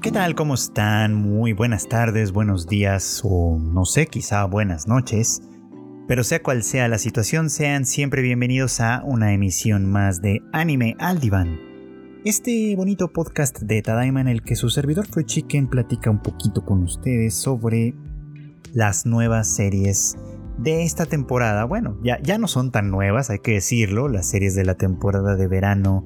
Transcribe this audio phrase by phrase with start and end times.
[0.00, 0.36] ¿Qué tal?
[0.36, 1.16] ¿Cómo están?
[1.16, 5.42] Muy buenas tardes, buenos días o no sé, quizá buenas noches.
[6.06, 10.94] Pero sea cual sea la situación, sean siempre bienvenidos a una emisión más de Anime
[11.00, 11.58] al Diván.
[12.24, 16.64] Este bonito podcast de Tadaima en el que su servidor fue Chicken platica un poquito
[16.64, 17.92] con ustedes sobre
[18.72, 20.16] las nuevas series
[20.58, 21.64] de esta temporada.
[21.64, 25.34] Bueno, ya, ya no son tan nuevas, hay que decirlo, las series de la temporada
[25.34, 26.04] de verano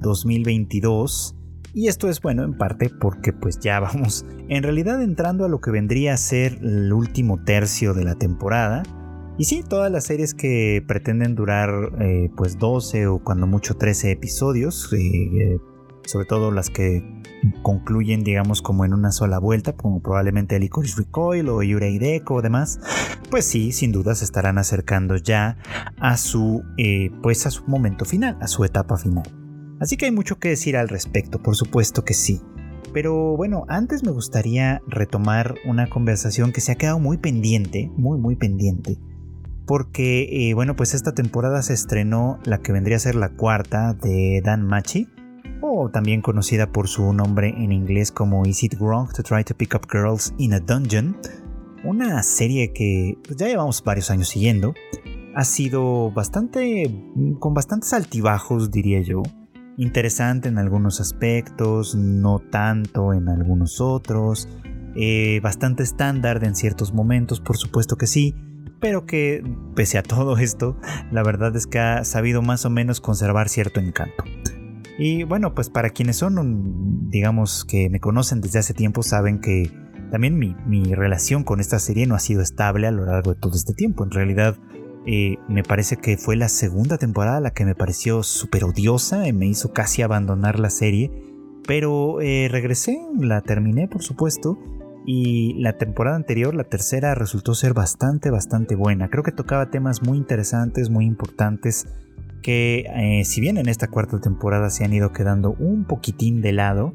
[0.00, 1.37] 2022
[1.78, 5.60] y esto es bueno en parte porque pues ya vamos en realidad entrando a lo
[5.60, 8.82] que vendría a ser el último tercio de la temporada.
[9.38, 14.10] Y sí, todas las series que pretenden durar eh, pues 12 o cuando mucho 13
[14.10, 15.58] episodios, eh, eh,
[16.04, 17.04] sobre todo las que
[17.62, 22.42] concluyen digamos como en una sola vuelta, como probablemente Licorice Recoil o Yurei Deco o
[22.42, 22.80] demás,
[23.30, 25.58] pues sí, sin duda se estarán acercando ya
[26.00, 26.64] a su
[27.22, 29.47] pues a su momento final, a su etapa final.
[29.80, 32.40] Así que hay mucho que decir al respecto, por supuesto que sí.
[32.92, 38.18] Pero bueno, antes me gustaría retomar una conversación que se ha quedado muy pendiente, muy
[38.18, 38.98] muy pendiente.
[39.66, 43.92] Porque, eh, bueno, pues esta temporada se estrenó la que vendría a ser la cuarta
[43.92, 45.08] de Dan Machi,
[45.60, 49.54] o también conocida por su nombre en inglés como Is It Wrong to Try to
[49.54, 51.18] Pick Up Girls in a Dungeon,
[51.84, 54.72] una serie que pues, ya llevamos varios años siguiendo.
[55.34, 56.90] Ha sido bastante,
[57.38, 59.22] con bastantes altibajos, diría yo
[59.78, 64.48] interesante en algunos aspectos, no tanto en algunos otros,
[64.96, 68.34] eh, bastante estándar en ciertos momentos, por supuesto que sí,
[68.80, 69.42] pero que
[69.74, 70.76] pese a todo esto,
[71.12, 74.24] la verdad es que ha sabido más o menos conservar cierto encanto.
[74.98, 79.70] Y bueno, pues para quienes son, digamos, que me conocen desde hace tiempo, saben que
[80.10, 83.40] también mi, mi relación con esta serie no ha sido estable a lo largo de
[83.40, 84.02] todo este tiempo.
[84.02, 84.56] En realidad,
[85.10, 89.32] eh, me parece que fue la segunda temporada la que me pareció súper odiosa y
[89.32, 91.10] me hizo casi abandonar la serie.
[91.66, 94.58] Pero eh, regresé, la terminé por supuesto.
[95.06, 99.08] Y la temporada anterior, la tercera, resultó ser bastante, bastante buena.
[99.08, 101.86] Creo que tocaba temas muy interesantes, muy importantes,
[102.42, 106.52] que eh, si bien en esta cuarta temporada se han ido quedando un poquitín de
[106.52, 106.92] lado,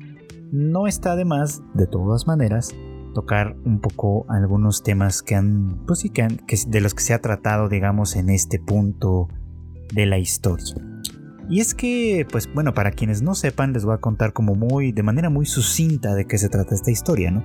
[0.51, 2.75] no está de más, de todas maneras,
[3.13, 6.27] tocar un poco algunos temas que han, pues sí, que,
[6.67, 9.29] de los que se ha tratado, digamos, en este punto
[9.93, 10.75] de la historia.
[11.49, 14.91] Y es que, pues bueno, para quienes no sepan, les voy a contar como muy,
[14.91, 17.43] de manera muy sucinta de qué se trata esta historia, ¿no?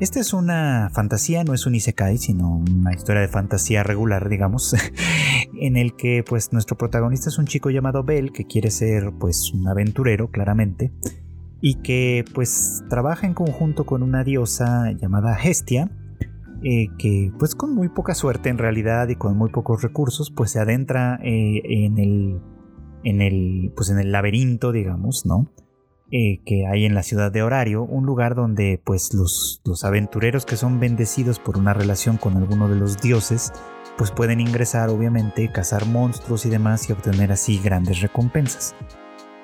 [0.00, 4.74] Esta es una fantasía, no es un isekai, sino una historia de fantasía regular, digamos,
[5.60, 9.52] en el que pues nuestro protagonista es un chico llamado Bell que quiere ser pues
[9.52, 10.90] un aventurero, claramente,
[11.60, 15.90] y que pues trabaja en conjunto con una diosa llamada Hestia,
[16.62, 20.50] eh, que pues con muy poca suerte en realidad y con muy pocos recursos pues
[20.50, 22.40] se adentra eh, en el
[23.02, 25.50] en el pues en el laberinto digamos no
[26.10, 30.44] eh, que hay en la ciudad de Horario un lugar donde pues los, los aventureros
[30.44, 33.54] que son bendecidos por una relación con alguno de los dioses
[33.96, 38.74] pues pueden ingresar obviamente cazar monstruos y demás y obtener así grandes recompensas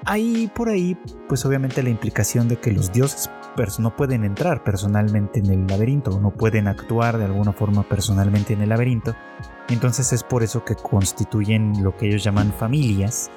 [0.04, 0.96] hay por ahí,
[1.28, 3.30] pues obviamente la implicación de que los dioses
[3.78, 8.60] no pueden entrar personalmente en el laberinto, no pueden actuar de alguna forma personalmente en
[8.60, 9.14] el laberinto.
[9.68, 13.30] Entonces es por eso que constituyen lo que ellos llaman familias,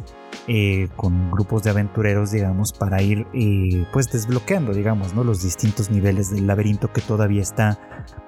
[0.48, 5.24] eh, con grupos de aventureros, digamos, para ir eh, pues desbloqueando, digamos, ¿no?
[5.24, 7.80] los distintos niveles del laberinto que todavía está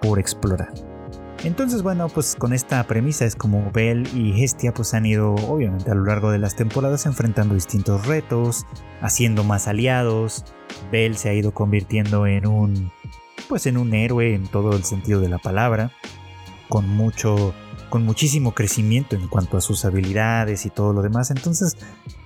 [0.02, 0.72] por explorar.
[1.44, 5.90] Entonces, bueno, pues con esta premisa es como Bell y Hestia pues han ido obviamente
[5.90, 8.68] a lo largo de las temporadas enfrentando distintos retos,
[9.02, 10.46] haciendo más aliados.
[10.92, 12.92] Bell se ha ido convirtiendo en un
[13.50, 15.92] pues en un héroe en todo el sentido de la palabra,
[16.70, 17.56] con mucho
[17.92, 21.30] con muchísimo crecimiento en cuanto a sus habilidades y todo lo demás.
[21.30, 21.78] Entonces,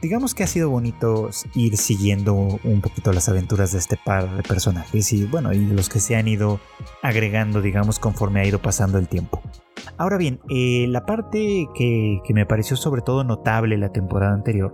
[0.02, 4.44] digamos que ha sido bonito ir siguiendo un poquito las aventuras de este par de
[4.44, 6.62] personajes y bueno, y los que se han ido
[7.02, 9.42] agregando, digamos, conforme ha ido pasando el tiempo.
[9.98, 14.74] Ahora bien, eh, la parte que, que me pareció sobre todo notable la temporada anterior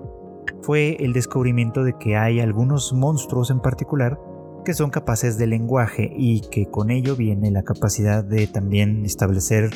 [0.61, 4.19] fue el descubrimiento de que hay algunos monstruos en particular
[4.63, 9.71] que son capaces de lenguaje y que con ello viene la capacidad de también establecer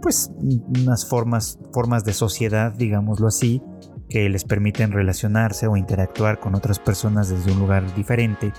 [0.00, 3.62] pues unas formas, formas de sociedad, digámoslo así,
[4.08, 8.52] que les permiten relacionarse o interactuar con otras personas desde un lugar diferente.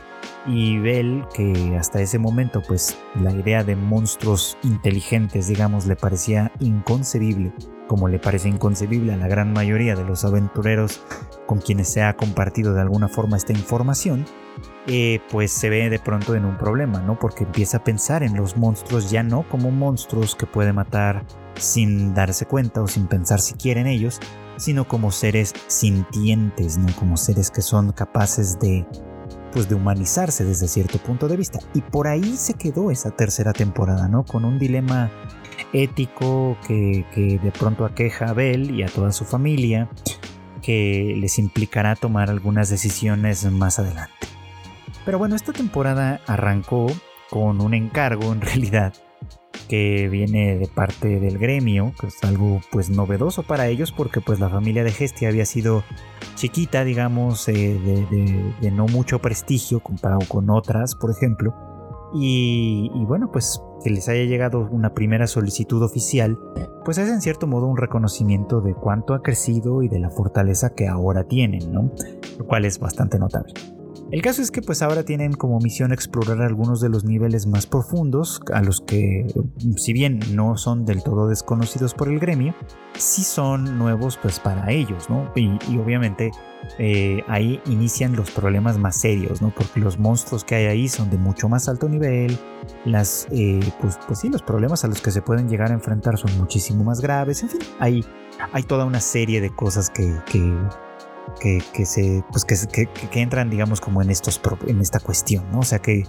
[0.47, 6.51] Y Bell, que hasta ese momento pues la idea de monstruos inteligentes, digamos, le parecía
[6.59, 7.53] inconcebible,
[7.87, 11.01] como le parece inconcebible a la gran mayoría de los aventureros
[11.45, 14.25] con quienes se ha compartido de alguna forma esta información,
[14.87, 17.17] eh, pues se ve de pronto en un problema, ¿no?
[17.17, 21.25] Porque empieza a pensar en los monstruos ya no como monstruos que puede matar
[21.55, 24.19] sin darse cuenta o sin pensar siquiera en ellos,
[24.57, 26.93] sino como seres sintientes, ¿no?
[26.95, 28.85] Como seres que son capaces de
[29.53, 31.59] pues de humanizarse desde cierto punto de vista.
[31.73, 34.23] Y por ahí se quedó esa tercera temporada, ¿no?
[34.23, 35.11] Con un dilema
[35.71, 39.89] ético que, que de pronto aqueja a Bell y a toda su familia,
[40.61, 44.33] que les implicará tomar algunas decisiones más adelante.
[45.05, 46.87] Pero bueno, esta temporada arrancó
[47.29, 48.93] con un encargo en realidad
[49.67, 54.39] que viene de parte del gremio, que es algo pues novedoso para ellos porque pues
[54.39, 55.83] la familia de Gestia había sido
[56.35, 57.79] chiquita, digamos, eh,
[58.61, 61.53] de, no mucho prestigio comparado con otras, por ejemplo.
[62.15, 66.37] Y, y, bueno, pues que les haya llegado una primera solicitud oficial,
[66.85, 70.75] pues es en cierto modo un reconocimiento de cuánto ha crecido y de la fortaleza
[70.75, 71.91] que ahora tienen, ¿no?
[72.37, 73.53] Lo cual es bastante notable.
[74.13, 77.65] El caso es que pues ahora tienen como misión explorar algunos de los niveles más
[77.65, 79.25] profundos a los que
[79.75, 82.53] si bien no son del todo desconocidos por el gremio,
[82.93, 85.31] sí son nuevos pues para ellos, ¿no?
[85.35, 86.29] Y, obviamente
[86.77, 89.49] eh, ahí inician los problemas más serios, ¿no?
[89.49, 92.37] Porque los monstruos que hay ahí son de mucho más alto nivel,
[92.85, 96.19] las, eh, pues, pues, sí, los problemas a los que se pueden llegar a enfrentar
[96.19, 98.05] son muchísimo más graves, en fin, hay,
[98.51, 100.55] hay toda una serie de cosas que, que
[101.39, 105.59] que, se, pues que, que, entran, digamos, como en, estos, en esta cuestión, ¿no?
[105.59, 106.03] O sea que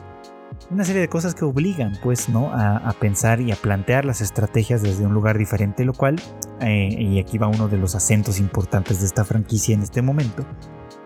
[0.71, 2.51] una serie de cosas que obligan, pues, ¿no?
[2.53, 6.21] A, pensar y a plantear las estrategias desde un lugar diferente, lo cual,
[6.61, 10.45] eh, y aquí va uno de los acentos importantes de esta franquicia en este momento,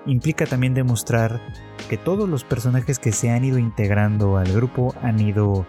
[0.06, 1.40] implica también demostrar
[1.88, 5.66] que todos los personajes que se han ido integrando al grupo han ido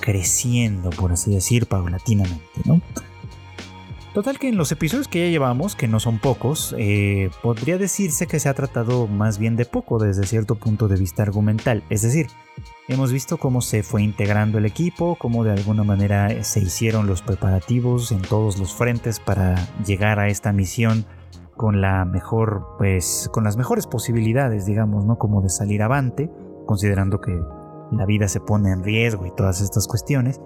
[0.00, 2.80] creciendo, por así decir, paulatinamente, ¿no?
[4.16, 8.26] Total que en los episodios que ya llevamos, que no son pocos, eh, podría decirse
[8.26, 11.82] que se ha tratado más bien de poco desde cierto punto de vista argumental.
[11.90, 12.28] Es decir,
[12.88, 17.20] hemos visto cómo se fue integrando el equipo, cómo de alguna manera se hicieron los
[17.20, 19.54] preparativos en todos los frentes para
[19.84, 21.04] llegar a esta misión
[21.54, 25.18] con la mejor, pues, con las mejores posibilidades, digamos, ¿no?
[25.18, 26.30] Como de salir avante,
[26.64, 27.38] considerando que
[27.92, 30.40] la vida se pone en riesgo y todas estas cuestiones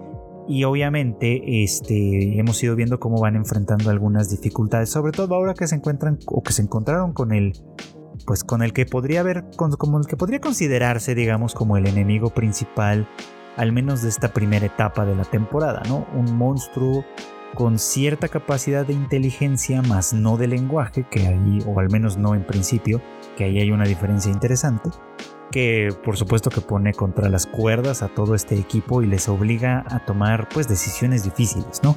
[0.47, 5.67] y obviamente este, hemos ido viendo cómo van enfrentando algunas dificultades, sobre todo ahora que
[5.67, 7.53] se encuentran o que se encontraron con el
[8.25, 12.29] pues con el que podría haber como el que podría considerarse digamos como el enemigo
[12.29, 13.07] principal
[13.57, 16.07] al menos de esta primera etapa de la temporada, ¿no?
[16.13, 17.03] Un monstruo
[17.53, 22.33] con cierta capacidad de inteligencia, más no de lenguaje, que ahí, o al menos no
[22.33, 23.01] en principio,
[23.37, 24.89] que ahí hay una diferencia interesante,
[25.51, 29.83] que por supuesto que pone contra las cuerdas a todo este equipo y les obliga
[29.89, 31.95] a tomar pues decisiones difíciles, ¿no?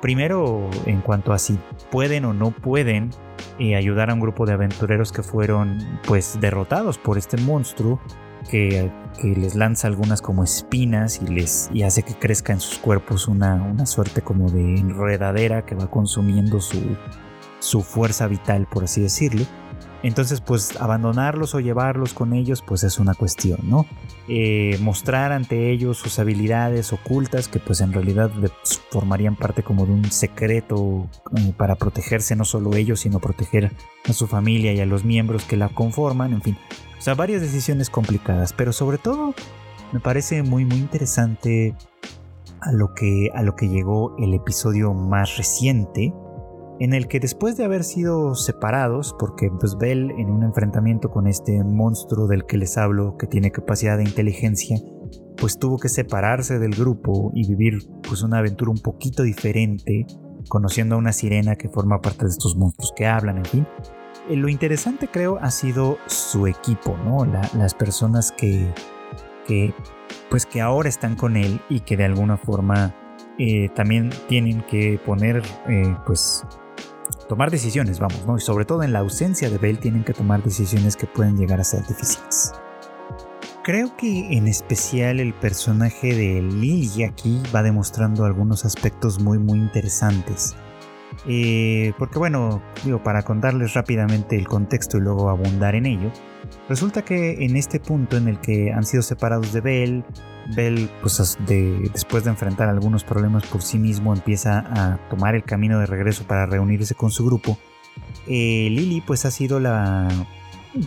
[0.00, 1.58] Primero en cuanto a si
[1.90, 3.10] pueden o no pueden
[3.58, 8.00] eh, ayudar a un grupo de aventureros que fueron pues derrotados por este monstruo
[8.50, 8.90] que,
[9.22, 13.54] les lanza algunas como espinas y les y hace que crezca en sus cuerpos una,
[13.54, 16.96] una suerte como de enredadera que va consumiendo su,
[17.60, 19.44] su fuerza vital por así decirlo
[20.04, 23.86] entonces, pues abandonarlos o llevarlos con ellos, pues es una cuestión, ¿no?
[24.28, 28.30] Eh, mostrar ante ellos sus habilidades ocultas, que pues en realidad
[28.90, 33.72] formarían parte como de un secreto eh, para protegerse no solo ellos, sino proteger
[34.06, 36.58] a su familia y a los miembros que la conforman, en fin.
[36.98, 39.34] O sea, varias decisiones complicadas, pero sobre todo
[39.92, 41.74] me parece muy, muy interesante
[42.60, 46.12] a lo que, a lo que llegó el episodio más reciente
[46.80, 51.26] en el que después de haber sido separados, porque pues Bell en un enfrentamiento con
[51.26, 54.78] este monstruo del que les hablo, que tiene capacidad de inteligencia,
[55.36, 60.06] pues tuvo que separarse del grupo y vivir pues una aventura un poquito diferente,
[60.48, 63.66] conociendo a una sirena que forma parte de estos monstruos que hablan, en fin.
[64.28, 67.24] Eh, lo interesante creo ha sido su equipo, ¿no?
[67.24, 68.66] las personas que,
[69.46, 69.74] que,
[70.30, 72.94] pues que ahora están con él y que de alguna forma
[73.38, 76.44] eh, también tienen que poner eh, pues
[77.24, 78.36] tomar decisiones, vamos, ¿no?
[78.36, 81.60] Y sobre todo en la ausencia de Bell tienen que tomar decisiones que pueden llegar
[81.60, 82.52] a ser difíciles.
[83.62, 89.58] Creo que en especial el personaje de Lily aquí va demostrando algunos aspectos muy muy
[89.58, 90.54] interesantes.
[91.26, 96.10] Eh, porque bueno, digo, para contarles rápidamente el contexto y luego abundar en ello,
[96.68, 100.04] resulta que en este punto en el que han sido separados de Bell,
[100.54, 105.78] Bell, pues después de enfrentar algunos problemas por sí mismo, empieza a tomar el camino
[105.78, 107.58] de regreso para reunirse con su grupo.
[108.26, 110.08] Eh, Lily, pues ha sido la,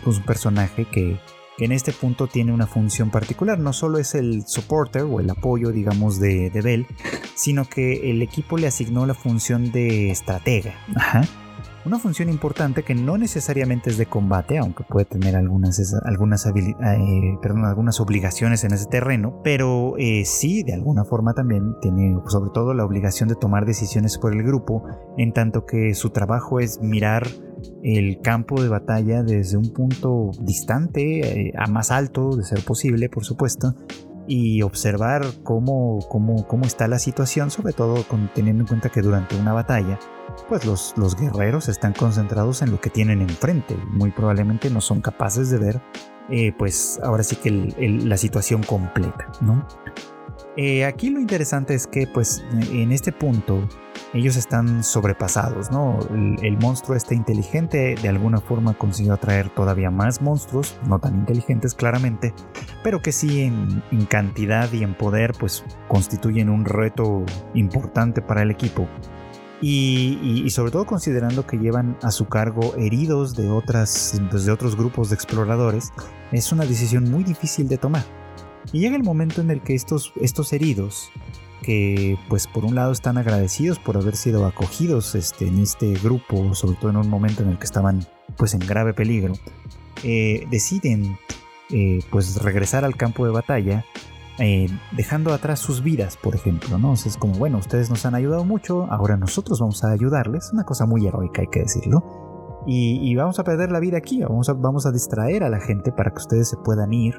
[0.04, 1.18] pues, un personaje que,
[1.60, 3.60] en este punto tiene una función particular.
[3.60, 6.88] No solo es el supporter o el apoyo, digamos, de, de Bell,
[7.36, 10.76] sino que el equipo le asignó la función de estratega.
[10.96, 11.24] Ajá
[11.88, 17.38] una función importante que no necesariamente es de combate, aunque puede tener algunas, algunas, eh,
[17.64, 22.74] algunas obligaciones en ese terreno, pero eh, sí, de alguna forma también tiene sobre todo
[22.74, 24.84] la obligación de tomar decisiones por el grupo,
[25.18, 27.26] en tanto que su trabajo es mirar
[27.84, 33.10] el campo de batalla desde un punto distante, eh, a más alto de ser posible,
[33.10, 33.76] por supuesto,
[34.28, 39.38] y observar cómo, cómo, cómo está la situación, sobre todo teniendo en cuenta que durante
[39.38, 40.00] una batalla,
[40.50, 45.02] pues los, los guerreros están concentrados en lo que tienen enfrente, muy probablemente no son
[45.02, 45.82] capaces de ver,
[46.30, 49.66] eh, pues ahora sí que la situación completa, ¿no?
[50.58, 53.70] Eh, aquí lo interesante es que pues en este punto
[54.16, 56.00] ellos están sobrepasados, ¿no?
[56.42, 61.76] El, monstruo este inteligente de alguna forma consiguió atraer todavía más monstruos, no tan inteligentes
[61.76, 62.34] claramente,
[62.84, 67.24] pero que sí en, cantidad y en poder pues constituyen un reto
[67.54, 68.88] importante para el equipo.
[69.62, 74.76] Y, sobre todo considerando que llevan a su cargo heridos de, otras, pues, de otros
[74.76, 75.92] grupos de exploradores,
[76.32, 78.04] es una decisión muy difícil de tomar.
[78.72, 81.10] Y llega el momento en el que estos, estos heridos,
[81.62, 86.54] que pues por un lado están agradecidos por haber sido acogidos este, en este grupo,
[86.56, 88.06] sobre todo en un momento en el que estaban
[88.38, 89.34] pues en grave peligro,
[90.04, 91.18] eh, deciden
[91.72, 93.86] eh, pues regresar al campo de batalla
[94.40, 96.94] eh, dejando atrás sus vidas, por ejemplo, ¿no?
[96.94, 100.86] es como, bueno, ustedes nos han ayudado mucho, ahora nosotros vamos a ayudarles, una cosa
[100.86, 102.04] muy heroica hay que decirlo,
[102.70, 106.12] y, vamos a perder la vida aquí, vamos vamos a distraer a la gente para
[106.12, 107.16] que ustedes se puedan ir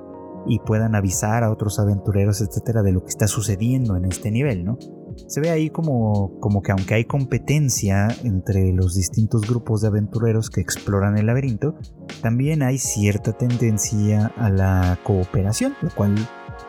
[0.47, 4.65] y puedan avisar a otros aventureros, etcétera, de lo que está sucediendo en este nivel,
[4.65, 4.79] ¿no?
[5.27, 10.49] Se ve ahí como, como que aunque hay competencia entre los distintos grupos de aventureros
[10.49, 11.75] que exploran el laberinto,
[12.23, 16.15] también hay cierta tendencia a la cooperación, lo cual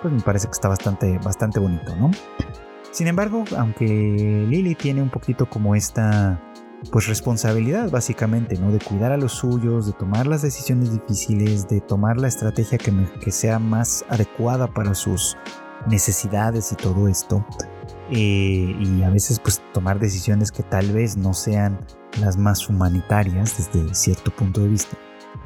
[0.02, 2.12] pues me parece que está bastante, bastante bonito, ¿no?
[2.92, 6.42] Sin embargo, aunque Lily tiene un poquito como esta
[6.92, 8.72] pues responsabilidad básicamente, ¿no?
[8.72, 13.32] De cuidar a los suyos, de tomar las decisiones difíciles, de tomar la estrategia que,
[13.32, 15.38] sea más adecuada para sus
[15.88, 17.46] necesidades y todo esto.
[18.12, 21.80] Eh, y a veces pues tomar decisiones que tal vez no sean
[22.20, 24.98] las más humanitarias desde cierto punto de vista.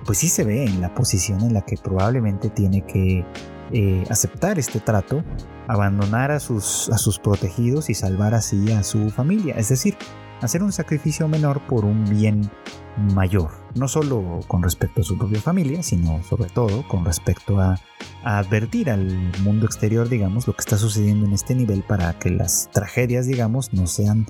[0.05, 3.25] Pues sí se ve en la posición en la que probablemente tiene que
[3.71, 5.23] eh, aceptar este trato,
[5.67, 9.55] abandonar a sus, a sus protegidos y salvar así a su familia.
[9.57, 9.97] Es decir,
[10.43, 12.49] hacer un sacrificio menor por un bien
[13.15, 17.79] mayor, no solo con respecto a su propia familia, sino sobre todo con respecto a,
[18.25, 22.69] advertir al mundo exterior, digamos, lo que está sucediendo en este nivel para que las
[22.71, 24.25] tragedias, digamos, no sean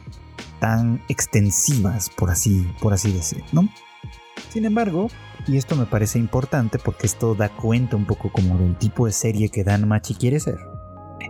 [0.59, 3.43] tan extensivas, por así, por así decir.
[4.49, 5.09] Sin embargo,
[5.47, 9.11] y esto me parece importante porque esto da cuenta un poco como del tipo de
[9.11, 10.57] serie que Dan Machi quiere ser,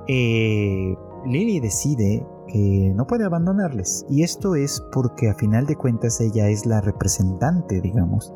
[0.07, 4.05] eh, Lily decide que no puede abandonarles.
[4.09, 8.31] Y esto es porque a final de cuentas ella es la representante, digamos,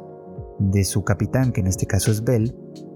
[0.59, 2.53] de su capitán, que en este caso es Bell.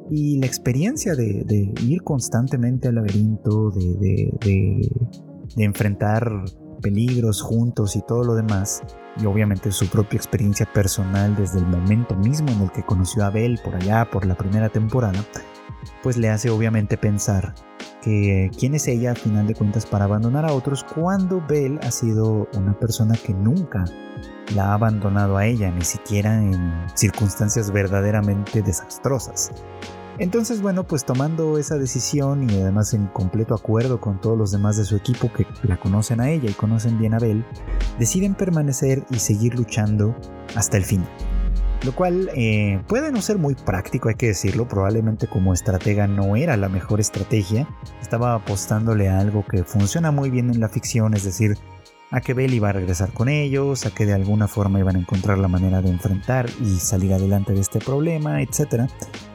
[0.10, 4.34] Y la experiencia de, ir constantemente al laberinto, de,
[5.56, 6.30] de enfrentar
[6.82, 8.82] peligros juntos y todo lo demás,
[9.22, 13.30] y obviamente su propia experiencia personal desde el momento mismo en el que conoció a
[13.30, 15.20] Bell por allá, por la primera temporada,
[16.04, 17.54] pues le hace obviamente pensar
[18.02, 21.92] que quién es ella a final de cuentas para abandonar a otros cuando Belle ha
[21.92, 23.86] sido una persona que nunca
[24.56, 29.52] la ha abandonado a ella, ni siquiera en circunstancias verdaderamente desastrosas.
[30.18, 34.78] Entonces, bueno, pues tomando esa decisión y además en completo acuerdo con todos los demás
[34.78, 37.46] de su equipo que la conocen a ella y conocen bien a Belle,
[37.98, 40.16] deciden permanecer y seguir luchando
[40.56, 41.04] hasta el fin.
[41.84, 44.68] Lo cual eh, puede no ser muy práctico, hay que decirlo.
[44.68, 47.68] Probablemente como estratega no era la mejor estrategia.
[48.02, 51.58] Estaba apostándole a algo que funciona muy bien en la ficción, es decir,
[52.12, 55.00] a que Bell iba a regresar con ellos, a que de alguna forma iban a
[55.00, 58.90] encontrar la manera de enfrentar y salir adelante de este problema, etc.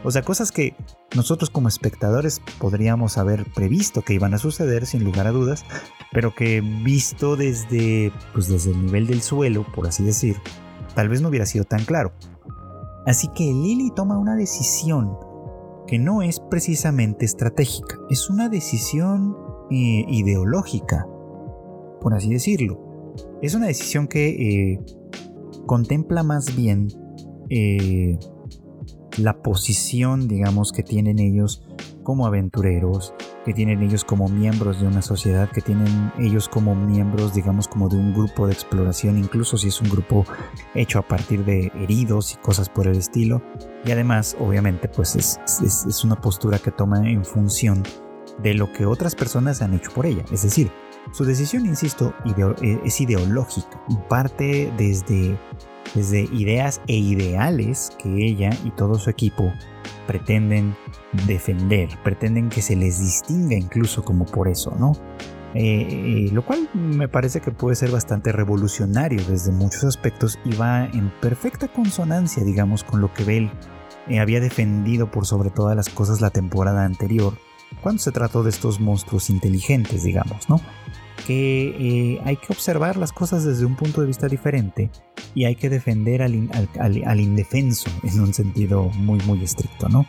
[0.04, 0.76] O sea, cosas que
[1.14, 5.64] nosotros como espectadores podríamos haber previsto que iban a suceder sin lugar a dudas,
[6.12, 10.36] pero que visto desde, pues desde el nivel del suelo, por así decir,
[10.94, 12.12] tal vez no hubiera sido tan claro.
[13.06, 15.16] Así que Lily toma una decisión
[15.86, 19.36] que no es precisamente estratégica, es una decisión
[19.70, 21.06] eh, ideológica,
[22.00, 23.14] por así decirlo.
[23.40, 24.28] Es una decisión que
[24.72, 24.80] eh,
[25.66, 26.88] contempla más bien
[27.48, 28.18] eh,
[29.18, 31.62] la posición, digamos, que tienen ellos
[32.02, 37.34] como aventureros, que tienen ellos como miembros de una sociedad, que tienen ellos como miembros,
[37.34, 40.24] digamos, como de un grupo de exploración, incluso si es un grupo
[40.74, 43.42] hecho a partir de heridos y cosas por el estilo.
[43.84, 47.82] Y además, obviamente, pues es, es, una postura que toma en función
[48.42, 50.24] de lo que otras personas han hecho por ella.
[50.30, 50.70] Es decir,
[51.12, 52.14] su decisión, insisto,
[52.62, 55.38] e, es ideológica parte desde,
[55.94, 59.52] desde ideas e ideales que ella y todo su equipo
[60.06, 60.76] pretenden
[61.26, 64.92] defender, pretenden que se les distinga incluso como por eso, ¿no?
[65.58, 70.84] Eh, lo cual me parece que puede ser bastante revolucionario desde muchos aspectos y va
[70.84, 73.50] en perfecta consonancia, digamos, con lo que Bell
[74.08, 77.38] eh, había defendido por sobre todas las cosas la temporada anterior,
[77.80, 80.60] cuando se trató de estos monstruos inteligentes, digamos, ¿no?
[81.26, 84.90] Que eh, hay que observar las cosas desde un punto de vista diferente
[85.34, 90.06] y hay que defender al, indefenso en un sentido muy, muy estricto, ¿no?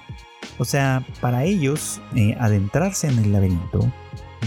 [0.59, 2.01] O sea, para ellos,
[2.39, 3.79] adentrarse en el laberinto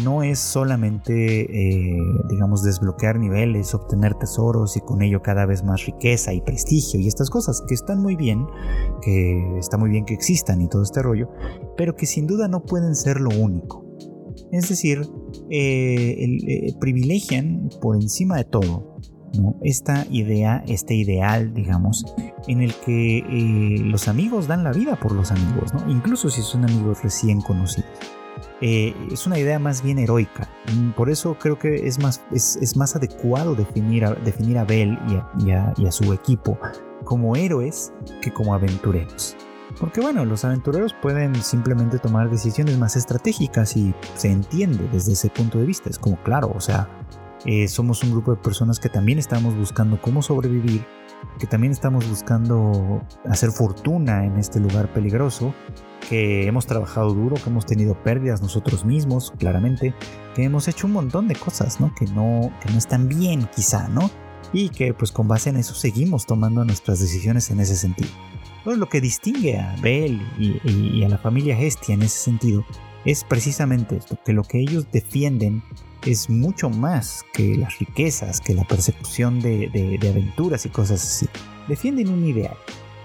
[0.04, 1.98] no es solamente, eh,
[2.28, 7.06] digamos, desbloquear niveles, obtener tesoros y con ello cada vez más riqueza y prestigio y
[7.06, 8.46] estas cosas que están muy bien,
[9.02, 11.28] que está muy bien que existan y todo este rollo,
[11.76, 13.84] pero que sin duda no pueden ser lo único.
[14.52, 15.06] Es decir,
[15.50, 18.96] eh, eh, privilegian por encima de todo
[19.62, 22.04] esta idea, este ideal, digamos,
[22.49, 23.22] en el que
[23.84, 27.88] los amigos dan la vida por los amigos, incluso si son amigos recién conocidos.
[28.60, 30.49] Eh, es una idea más bien heroica.
[30.75, 34.99] Mm, por eso creo que es más, es, más adecuado definir a, definir a Bell
[35.38, 36.58] y a, su equipo
[37.04, 39.37] como héroes que como aventureros.
[39.80, 45.30] Porque bueno, los aventureros pueden simplemente tomar decisiones más estratégicas y se entiende desde ese
[45.30, 45.88] punto de vista.
[45.88, 46.88] Es como claro, o sea,
[47.46, 50.84] eh, somos un grupo de personas que también estamos buscando cómo sobrevivir
[51.38, 55.54] que también estamos buscando hacer fortuna en este lugar peligroso,
[56.08, 59.94] que hemos trabajado duro, que hemos tenido pérdidas nosotros mismos, claramente,
[60.34, 61.94] que hemos hecho un montón de cosas, ¿no?
[61.94, 64.10] Que no, que no están bien quizá, ¿no?
[64.52, 68.10] Y que pues con base en eso seguimos tomando nuestras decisiones en ese sentido.
[68.64, 72.64] Lo que distingue a Bell y, a la familia Hestia en ese sentido
[73.04, 75.62] es precisamente esto, que lo que ellos defienden
[76.04, 81.26] es mucho más que las riquezas, que la persecución de, aventuras y cosas así.
[81.68, 82.56] Defienden un ideal.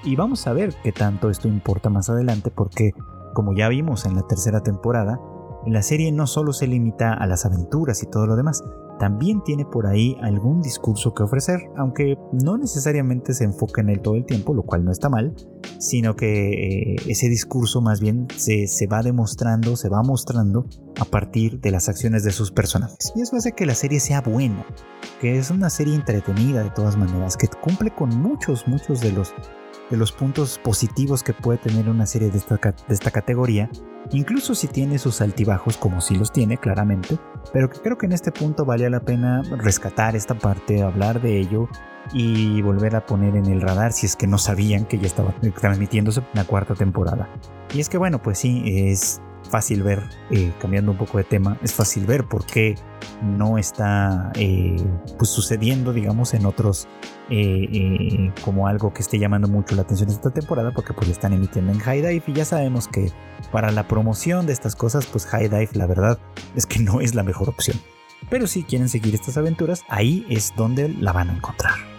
[0.04, 2.94] Y vamos a ver qué tanto esto importa más adelante porque,
[3.34, 5.20] como ya vimos en la tercera temporada,
[5.66, 8.64] la serie no solo se limita a las aventuras y todo lo demás,
[9.00, 14.02] también tiene por ahí algún discurso que ofrecer, aunque no necesariamente se enfoca en él
[14.02, 15.36] todo el tiempo, lo cual no está mal,
[15.80, 20.68] sino que eh, ese discurso más bien se, se, va demostrando, se va mostrando
[21.00, 23.12] a partir de las acciones de sus personajes.
[23.16, 24.66] Y eso hace que la serie sea buena,
[25.20, 29.34] que es una serie entretenida de todas maneras, que cumple con muchos, muchos de los
[29.90, 33.70] de los puntos positivos que puede tener una serie de esta, de esta categoría,
[34.12, 37.18] incluso si tiene sus altibajos, como si los tiene claramente,
[37.54, 41.40] pero que creo que en este punto valía la pena rescatar esta parte, hablar de
[41.40, 41.68] ello
[42.14, 45.34] y volver a poner en el radar si es que no sabían que ya estaba
[45.60, 47.30] transmitiéndose la cuarta temporada.
[47.74, 51.58] Y es que bueno, pues sí, es fácil ver, eh, cambiando un poco de tema,
[51.62, 52.76] es fácil ver por qué
[53.22, 54.76] no está eh,
[55.18, 56.88] pues sucediendo, digamos, en otros
[57.30, 61.72] eh, como algo que esté llamando mucho la atención esta temporada, porque pues están emitiendo
[61.72, 63.12] en High Dive y ya sabemos que
[63.52, 66.20] para la promoción de estas cosas, pues High Dive la verdad
[66.56, 67.78] es que no es la mejor opción.
[68.30, 71.95] Pero si quieren seguir estas aventuras, ahí es donde la van a encontrar.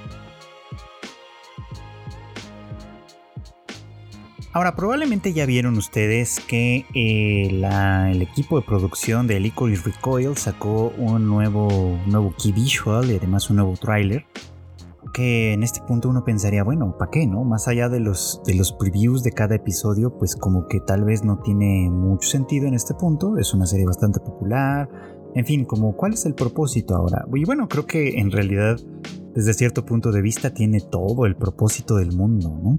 [4.57, 10.95] Ahora, probablemente ya vieron ustedes que eh, el equipo de producción de Licorice Recoil sacó
[10.97, 11.69] un nuevo,
[12.07, 14.25] nuevo key visual y además un nuevo tráiler.
[15.13, 17.45] Que en este punto uno pensaría, bueno, ¿para qué, no?
[17.45, 21.23] Más allá de los, de los previews de cada episodio, pues como que tal vez
[21.23, 23.37] no tiene mucho sentido en este punto.
[23.37, 24.89] Es una serie bastante popular.
[25.35, 27.27] En fin, como cuál es el propósito ahora.
[27.35, 28.81] Y bueno, creo que en realidad,
[29.35, 32.77] desde cierto punto de vista, tiene todo el propósito del mundo, ¿no?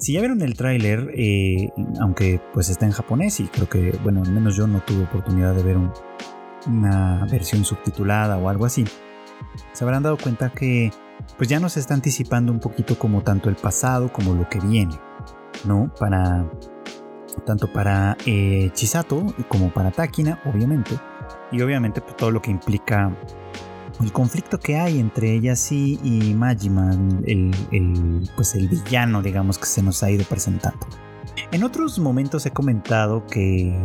[0.00, 1.68] Si ya vieron el tráiler, eh,
[2.00, 5.54] aunque pues está en japonés y creo que, bueno, al menos yo no tuve oportunidad
[5.54, 5.76] de ver
[6.66, 8.86] una versión subtitulada o algo así,
[9.72, 10.90] se habrán dado cuenta que
[11.36, 14.98] pues ya nos está anticipando un poquito como tanto el pasado como lo que viene,
[15.66, 15.92] ¿no?
[15.98, 16.50] Para
[17.44, 20.98] tanto para eh, Chisato como para Takina, obviamente,
[21.52, 23.14] y obviamente pues, todo lo que implica
[24.02, 26.92] el conflicto que hay entre ella y, Majima,
[27.26, 30.86] el, pues el villano, digamos, que se nos ha ido presentando.
[31.52, 33.76] En otros momentos he comentado que,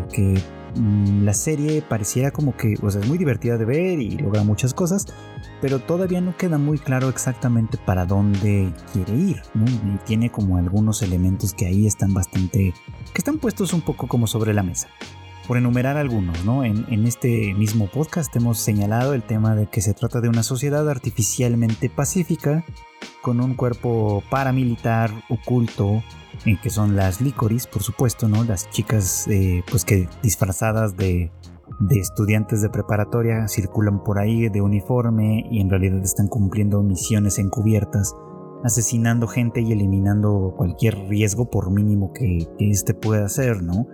[0.75, 4.43] mm, la serie pareciera como que o sea, es muy divertida de ver y logra
[4.43, 5.07] muchas cosas,
[5.61, 9.41] pero todavía no queda muy claro exactamente para dónde quiere ir.
[9.55, 12.73] Y tiene como algunos elementos que ahí están bastante,
[13.13, 14.87] que están puestos un poco como sobre la mesa
[15.47, 16.63] por enumerar algunos, ¿no?
[16.63, 20.89] En, este mismo podcast hemos señalado el tema de que se trata de una sociedad
[20.89, 22.65] artificialmente pacífica
[23.21, 26.03] con un cuerpo paramilitar oculto,
[26.45, 28.43] en que son las licoris, por supuesto, ¿no?
[28.43, 31.31] Las chicas, eh, pues que disfrazadas de,
[31.79, 37.37] de estudiantes de preparatoria circulan por ahí de uniforme y en realidad están cumpliendo misiones
[37.39, 38.15] encubiertas,
[38.65, 43.87] asesinando gente y eliminando cualquier riesgo por mínimo que, éste pueda hacer, ¿no?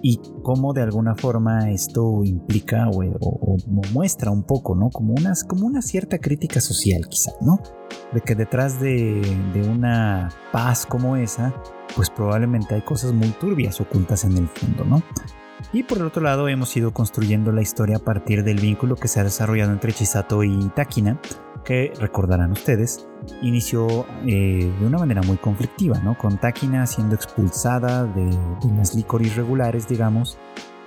[0.00, 3.56] y cómo de alguna forma esto implica o,
[3.92, 4.90] muestra un poco, ¿no?
[4.90, 7.60] Como, unas, como una cierta crítica social quizá, ¿no?
[8.12, 9.20] De que detrás de,
[9.54, 11.54] de una paz como esa,
[11.96, 15.02] pues probablemente hay cosas muy turbias ocultas en el fondo, ¿no?
[15.72, 19.08] Y por el otro lado hemos ido construyendo la historia a partir del vínculo que
[19.08, 21.20] se ha desarrollado entre Chisato y Takina,
[21.64, 23.08] que recordarán ustedes,
[23.42, 26.16] inició eh, de una manera muy conflictiva, ¿no?
[26.16, 28.30] Con Takina siendo expulsada de,
[28.76, 30.38] las licores regulares, digamos,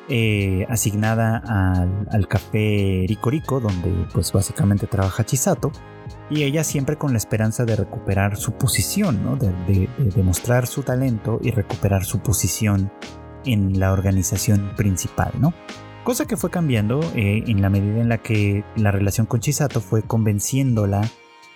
[0.10, 1.42] eh, asignada
[2.10, 5.72] al, café Rico donde pues básicamente trabaja Chisato,
[6.30, 9.36] y ella siempre con la esperanza de recuperar su posición, ¿no?
[9.36, 12.92] de demostrar su talento y recuperar su posición
[13.48, 15.54] en la organización principal, ¿no?
[16.04, 19.82] Cosa que fue cambiando eh, en la medida en la que la relación con Chisato
[19.82, 21.02] fue convenciéndola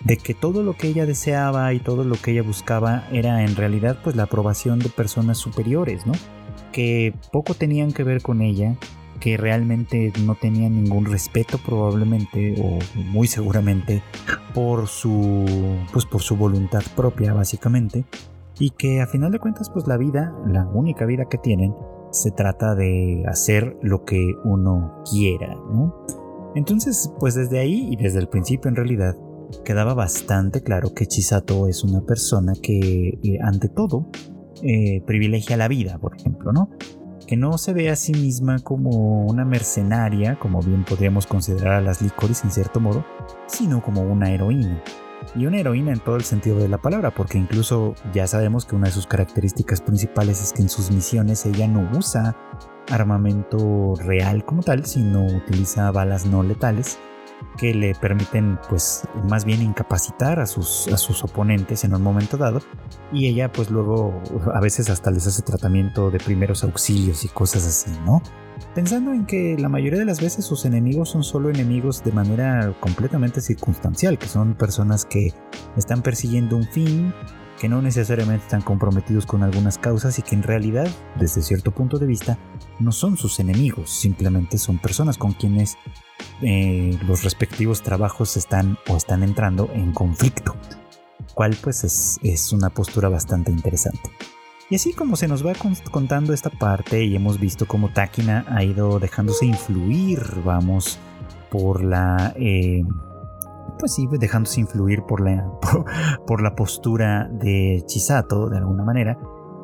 [0.04, 3.56] de que todo lo que ella deseaba y todo lo que ella buscaba era en
[3.56, 6.12] realidad pues la aprobación de personas superiores, ¿no?
[6.72, 8.76] Que poco tenían que ver con ella,
[9.20, 14.02] que realmente no tenían ningún respeto probablemente o muy seguramente
[14.52, 15.46] por su
[15.92, 18.04] pues por su voluntad propia básicamente
[18.62, 21.74] y que a final de cuentas pues la vida, la única vida que tienen,
[22.12, 26.06] se trata de hacer lo que uno quiera, ¿no?
[26.54, 29.16] Entonces pues desde ahí y desde el principio en realidad
[29.64, 34.06] quedaba bastante claro que Chisato es una persona que eh, ante todo
[34.62, 36.70] eh, privilegia la vida, por ejemplo, ¿no?
[37.26, 41.80] Que no se ve a sí misma como una mercenaria, como bien podríamos considerar a
[41.80, 43.04] las licores en cierto modo,
[43.48, 44.84] sino como una heroína
[45.34, 48.76] y una heroína en todo el sentido de la palabra, porque incluso ya sabemos que
[48.76, 52.36] una de sus características principales es que en sus misiones ella no usa
[52.90, 56.98] armamento real como tal, sino utiliza balas no letales
[57.56, 62.36] que le permiten pues más bien incapacitar a sus, a sus oponentes en un momento
[62.36, 62.60] dado
[63.12, 64.20] y ella pues luego
[64.54, 68.22] a veces hasta les hace tratamiento de primeros auxilios y cosas así, ¿no?
[68.74, 72.74] pensando en que la mayoría de las veces sus enemigos son solo enemigos de manera
[72.80, 75.32] completamente circunstancial, que son personas que
[75.76, 77.12] están persiguiendo un fin,
[77.62, 82.00] que no necesariamente están comprometidos con algunas causas y que en realidad, desde cierto punto
[82.00, 82.36] de vista,
[82.80, 85.78] no son sus enemigos, simplemente son personas con quienes
[86.40, 90.56] eh, los respectivos trabajos están o están entrando en conflicto,
[91.34, 94.10] cual pues es, una postura bastante interesante.
[94.68, 95.52] Y así como se nos va
[95.92, 100.98] contando esta parte y hemos visto cómo Takina ha ido dejándose influir, vamos,
[101.48, 102.34] por la...
[102.34, 102.82] Eh,
[103.78, 105.50] pues sí, dejándose influir por la,
[106.26, 109.18] por, la postura de Chisato, de alguna manera,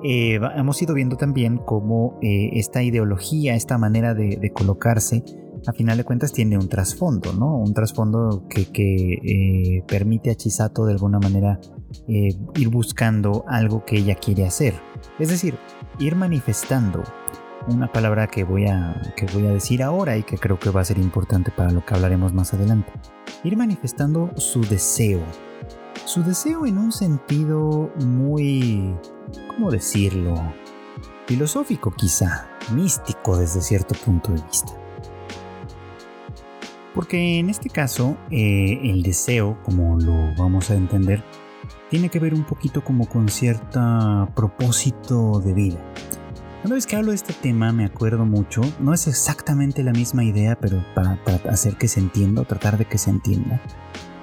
[0.05, 5.25] eh, hemos ido viendo también cómo eh, esta ideología, esta manera de, colocarse,
[5.66, 7.57] a final de cuentas tiene un trasfondo, ¿no?
[7.57, 11.61] Un trasfondo que, permite a Chisato de alguna manera
[12.07, 14.75] ir buscando algo que ella quiere hacer.
[15.18, 15.57] Es decir,
[15.99, 17.03] ir manifestando
[17.69, 20.81] una palabra que voy, a, que voy a decir ahora y que creo que va
[20.81, 22.93] a ser importante para lo que hablaremos más adelante.
[23.45, 25.21] Ir manifestando su deseo.
[26.05, 28.95] Su deseo en un sentido muy,
[29.49, 30.55] ¿cómo decirlo?
[31.27, 34.73] Filosófico quizá, místico desde cierto punto de vista.
[36.95, 41.23] Porque en este caso, eh, el deseo, como lo vamos a entender,
[41.91, 45.79] tiene que ver un poquito como con cierto propósito de vida.
[46.69, 50.23] Cada vez que hablo de este tema me acuerdo mucho, no es exactamente la misma
[50.23, 51.19] idea, pero para,
[51.51, 53.59] hacer que se entienda o tratar de que se entienda.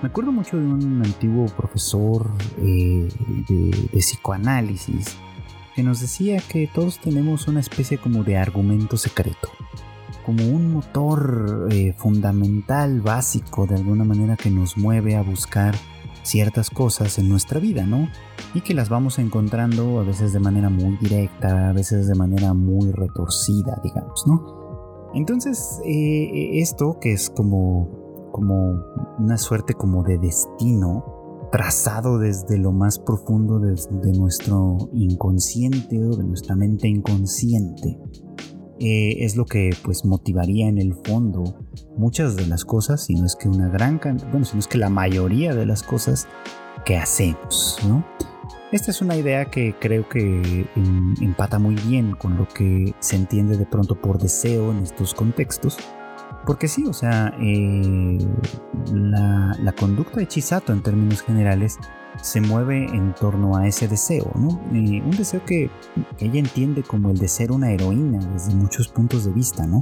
[0.04, 2.30] Me acuerdo mucho de un antiguo profesor
[2.60, 3.10] eh,
[3.50, 5.18] de, psicoanálisis
[5.74, 9.50] que nos decía que todos tenemos una especie como de argumento secreto,
[10.24, 15.74] como un motor eh, fundamental, básico, de alguna manera que nos mueve a buscar
[16.26, 18.10] ciertas cosas en nuestra vida, ¿no?
[18.54, 22.54] Y que las vamos encontrando a veces de manera muy directa, a veces de manera
[22.54, 25.12] muy retorcida, digamos, ¿no?
[25.14, 28.84] Entonces, eh, esto que es como, como
[29.20, 36.18] una suerte como de destino, trazado desde lo más profundo de, de nuestro inconsciente o
[36.18, 37.98] de nuestra mente inconsciente,
[38.80, 41.44] eh, es lo que pues motivaría en el fondo
[41.98, 44.00] muchas de las cosas, si no es que una gran
[44.32, 46.28] bueno, si no es que la mayoría de las cosas
[46.84, 48.06] que hacemos, ¿no?
[48.72, 50.68] Esta es una idea que creo que
[51.22, 55.78] empata muy bien con lo que se entiende de pronto por deseo en estos contextos.
[56.46, 58.18] Porque sí, o sea, eh,
[58.94, 61.78] la, la, conducta de Chisato en términos generales
[62.22, 64.62] se mueve en torno a ese deseo, ¿no?
[64.72, 65.70] un deseo que
[66.20, 69.82] ella entiende como el de ser una heroína desde muchos puntos de vista, ¿no?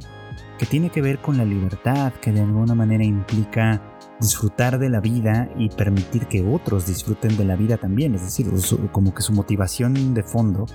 [0.58, 3.82] Que tiene que ver con la libertad, que de alguna manera implica
[4.20, 8.50] disfrutar de la vida y permitir que otros disfruten de la vida también, es decir,
[8.92, 10.66] como que su motivación de fondo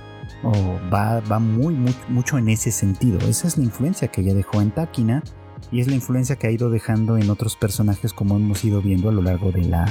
[0.92, 1.74] va, va muy,
[2.08, 3.18] mucho en ese sentido.
[3.28, 5.22] Esa es la influencia que ella dejó en Takina
[5.70, 9.08] y es la influencia que ha ido dejando en otros personajes como hemos ido viendo
[9.08, 9.86] a lo largo de la,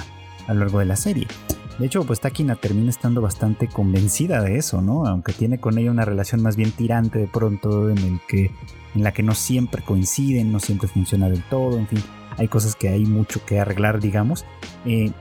[0.47, 1.27] a lo largo de la serie.
[1.77, 5.05] De hecho, pues Takina termina estando bastante convencida de eso, ¿no?
[5.05, 8.51] Aunque tiene con ella una relación más bien tirante de pronto, en el que
[8.95, 11.99] en la que no siempre coinciden, no siempre funciona del todo, en fin,
[12.37, 14.43] hay cosas que hay mucho que arreglar, digamos.
[14.85, 15.11] Eh,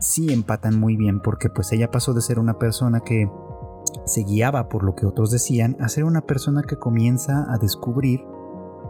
[0.00, 3.28] sí empatan muy bien porque pues ella pasó de ser una persona que
[4.04, 8.20] se guiaba por lo que otros decían a ser una persona que comienza a descubrir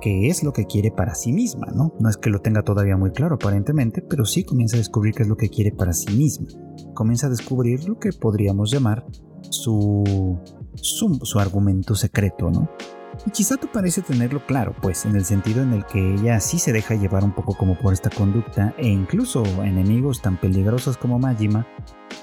[0.00, 1.94] qué es lo que quiere para sí misma, ¿no?
[2.00, 5.22] No es que lo tenga todavía muy claro aparentemente, pero sí comienza a descubrir qué
[5.22, 6.48] es lo que quiere para sí misma.
[6.94, 9.04] Comienza a descubrir lo que podríamos llamar
[9.50, 10.38] su,
[10.74, 12.70] su, argumento secreto, ¿no?
[13.26, 16.72] Y Chisato parece tenerlo claro, pues, en el sentido en el que ella sí se
[16.72, 21.66] deja llevar un poco como por esta conducta, e incluso enemigos tan peligrosos como Majima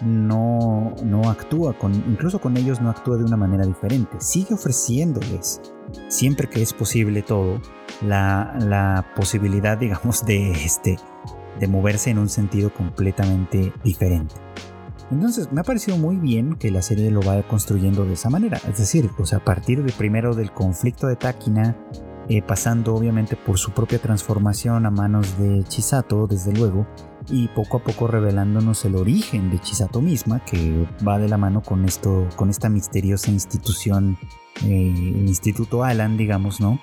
[0.02, 5.62] no, no actúa con, incluso con ellos no actúa de una manera diferente, sigue ofreciéndoles
[6.08, 7.62] siempre que es posible todo,
[8.02, 10.98] la, posibilidad, digamos, de, este,
[11.60, 14.36] de moverse en un sentido completamente diferente.
[15.10, 18.60] Entonces me ha parecido muy bien que la serie lo vaya construyendo de esa manera.
[18.70, 21.78] Es decir, pues a partir de primero del conflicto de Takina,
[22.28, 26.86] eh, pasando obviamente por su propia transformación a manos de Chisato, desde luego,
[27.30, 31.62] y poco a poco revelándonos el origen de Chisato misma, que va de la mano
[31.62, 34.18] con esto, con esta misteriosa institución
[34.66, 36.80] eh, el Instituto Alan, digamos, ¿no?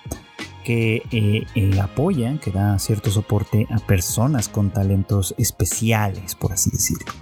[0.64, 6.70] que eh, eh, apoya, que da cierto soporte a personas con talentos especiales, por así
[6.70, 7.12] decirlo.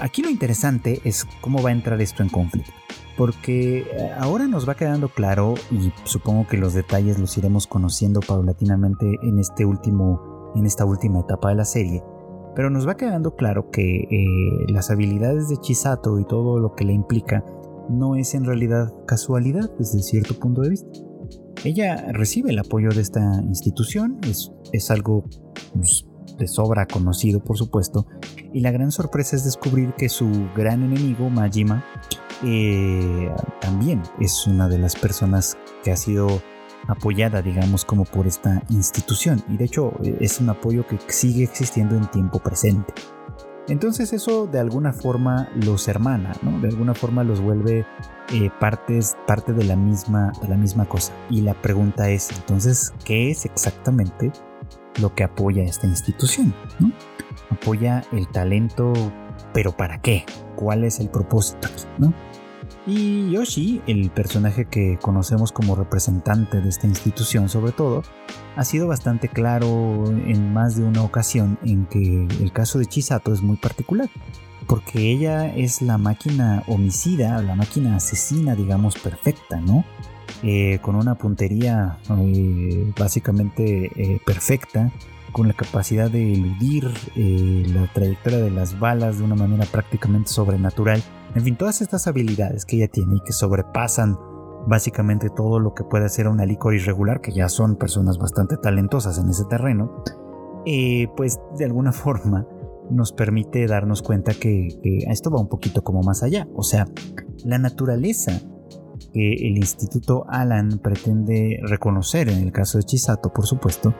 [0.00, 2.72] aquí lo interesante es cómo va a entrar esto en conflicto,
[3.18, 3.86] porque
[4.18, 9.38] ahora nos va quedando claro, y supongo que los detalles los iremos conociendo paulatinamente en,
[9.38, 12.02] este último, en esta última etapa de la serie,
[12.58, 14.08] pero nos va quedando claro que
[14.66, 17.44] las habilidades de Chisato y todo lo que le implica
[17.88, 20.88] no es en realidad casualidad desde cierto punto de vista.
[21.62, 25.22] Ella recibe el apoyo de esta institución, es, es algo
[25.72, 26.04] pues,
[26.36, 28.08] de sobra conocido por supuesto,
[28.52, 31.84] y la gran sorpresa es descubrir que su gran enemigo, Majima,
[32.44, 36.26] eh, también es una de las personas que ha sido
[36.86, 41.96] apoyada, digamos, como por esta institución, y de hecho es un apoyo que sigue existiendo
[41.96, 42.94] en tiempo presente.
[43.68, 46.58] Entonces eso de alguna forma los hermana, ¿no?
[46.60, 47.84] De alguna forma los vuelve
[48.32, 51.12] eh, partes, parte de la, misma, la misma cosa.
[51.28, 54.32] Y la pregunta es, entonces, ¿qué es exactamente
[55.00, 56.54] lo que apoya esta institución?
[57.50, 58.94] Apoya el talento,
[59.52, 60.24] pero ¿para qué?
[60.56, 61.84] ¿Cuál es el propósito aquí?
[61.98, 62.14] ¿no?
[62.88, 68.02] Y Yoshi, el personaje que conocemos como representante de esta institución sobre todo,
[68.56, 73.34] ha sido bastante claro en más de una ocasión en que el caso de Chisato
[73.34, 74.08] es muy particular,
[74.66, 79.84] porque ella es la máquina homicida, la máquina asesina, digamos, perfecta, ¿no?
[80.42, 84.90] Eh, con una puntería eh, básicamente eh, perfecta,
[85.32, 91.02] con la capacidad de eludir la trayectoria de las balas de una manera prácticamente sobrenatural
[91.34, 94.16] en fin, todas estas habilidades que ella tiene y que sobrepasan
[94.66, 99.18] básicamente todo lo que puede hacer una licor irregular, que ya son personas bastante talentosas
[99.18, 100.02] en ese terreno,
[100.66, 102.46] eh, pues de alguna forma
[102.90, 104.68] nos permite darnos cuenta que,
[105.08, 106.48] esto va un poquito como más allá.
[106.54, 106.86] O sea,
[107.44, 108.40] la naturaleza
[109.12, 113.94] que el Instituto Alan pretende reconocer en el caso de Chisato, por supuesto,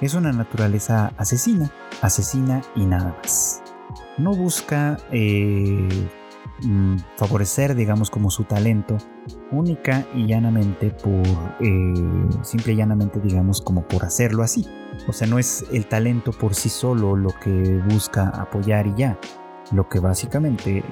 [0.00, 1.70] es una naturaleza asesina,
[2.02, 3.62] asesina y nada más.
[4.18, 5.88] No busca eh,
[6.62, 8.96] Mm, favorecer, digamos, como su talento,
[9.50, 11.26] única y llanamente por,
[11.60, 11.94] eh,
[12.42, 14.66] simple y llanamente, digamos, como por hacerlo así.
[15.08, 19.18] O sea, no es el talento por sí solo lo que busca apoyar y ya.
[19.72, 20.84] Lo que básicamente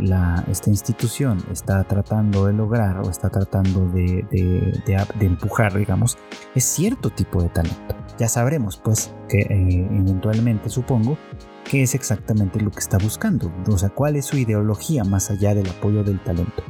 [0.48, 6.16] esta institución está tratando de lograr o está tratando de, de, empujar, digamos,
[6.54, 7.94] es cierto tipo de talento.
[8.18, 11.18] Ya sabremos, pues, que eh, eventualmente, supongo,
[11.64, 15.54] qué es exactamente lo que está buscando, o sea, cuál es su ideología más allá
[15.54, 16.62] del apoyo del talento.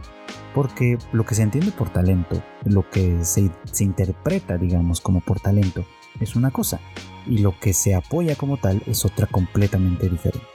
[0.54, 3.50] Porque lo que se entiende por talento, lo que se,
[3.80, 5.84] interpreta, digamos, como por talento,
[6.20, 6.80] es una cosa,
[7.26, 10.46] y lo que se apoya como tal es otra completamente diferente.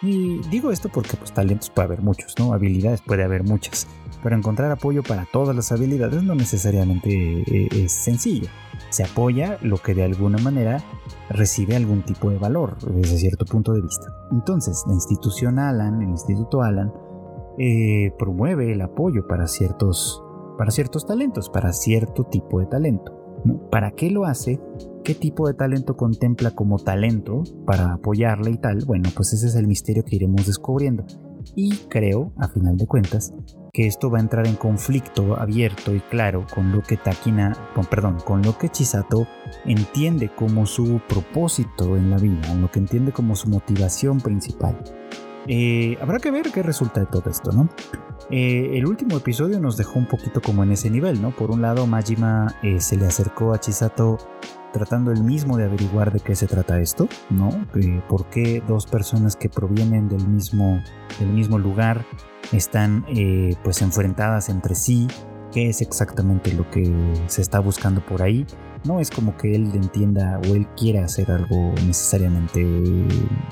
[0.00, 2.52] Y digo esto porque pues talentos puede haber muchos, ¿no?
[2.52, 3.86] Habilidades puede haber muchas,
[4.22, 8.48] pero encontrar apoyo para todas las habilidades no necesariamente eh, es sencillo.
[8.90, 10.82] Se apoya lo que de alguna manera
[11.30, 14.06] recibe algún tipo de valor desde cierto punto de vista.
[14.32, 16.92] Entonces, la institución Alan, el Instituto Alan,
[17.58, 20.22] eh, promueve el apoyo para ciertos,
[20.56, 23.14] para ciertos talentos, para cierto tipo de talento.
[23.70, 24.60] ¿Para qué lo hace?
[25.04, 28.84] ¿Qué tipo de talento contempla como talento para apoyarle y tal?
[28.84, 31.04] Bueno, pues ese es el misterio que iremos descubriendo.
[31.54, 33.32] Y creo, a final de cuentas,
[33.72, 37.86] que esto va a entrar en conflicto abierto y claro con lo que Takina, con,
[37.86, 39.26] perdón, con lo que Chisato
[39.64, 44.82] entiende como su propósito en la vida, en lo que entiende como su motivación principal.
[45.46, 47.68] Eh, habrá que ver qué resulta de todo esto, ¿no?
[48.30, 51.30] Eh, el último episodio nos dejó un poquito como en ese nivel, ¿no?
[51.34, 54.18] Por un lado, Majima eh, se le acercó a Chisato
[54.72, 57.50] tratando el mismo de averiguar de qué se trata esto, ¿no?
[58.08, 60.82] ¿Por qué dos personas que provienen del mismo,
[61.18, 62.04] del mismo lugar
[62.52, 63.04] están
[63.62, 65.08] pues enfrentadas entre sí?
[65.52, 66.92] ¿Qué es exactamente lo que
[67.26, 68.46] se está buscando por ahí?
[68.84, 72.64] no es como que él entienda o él quiera hacer algo necesariamente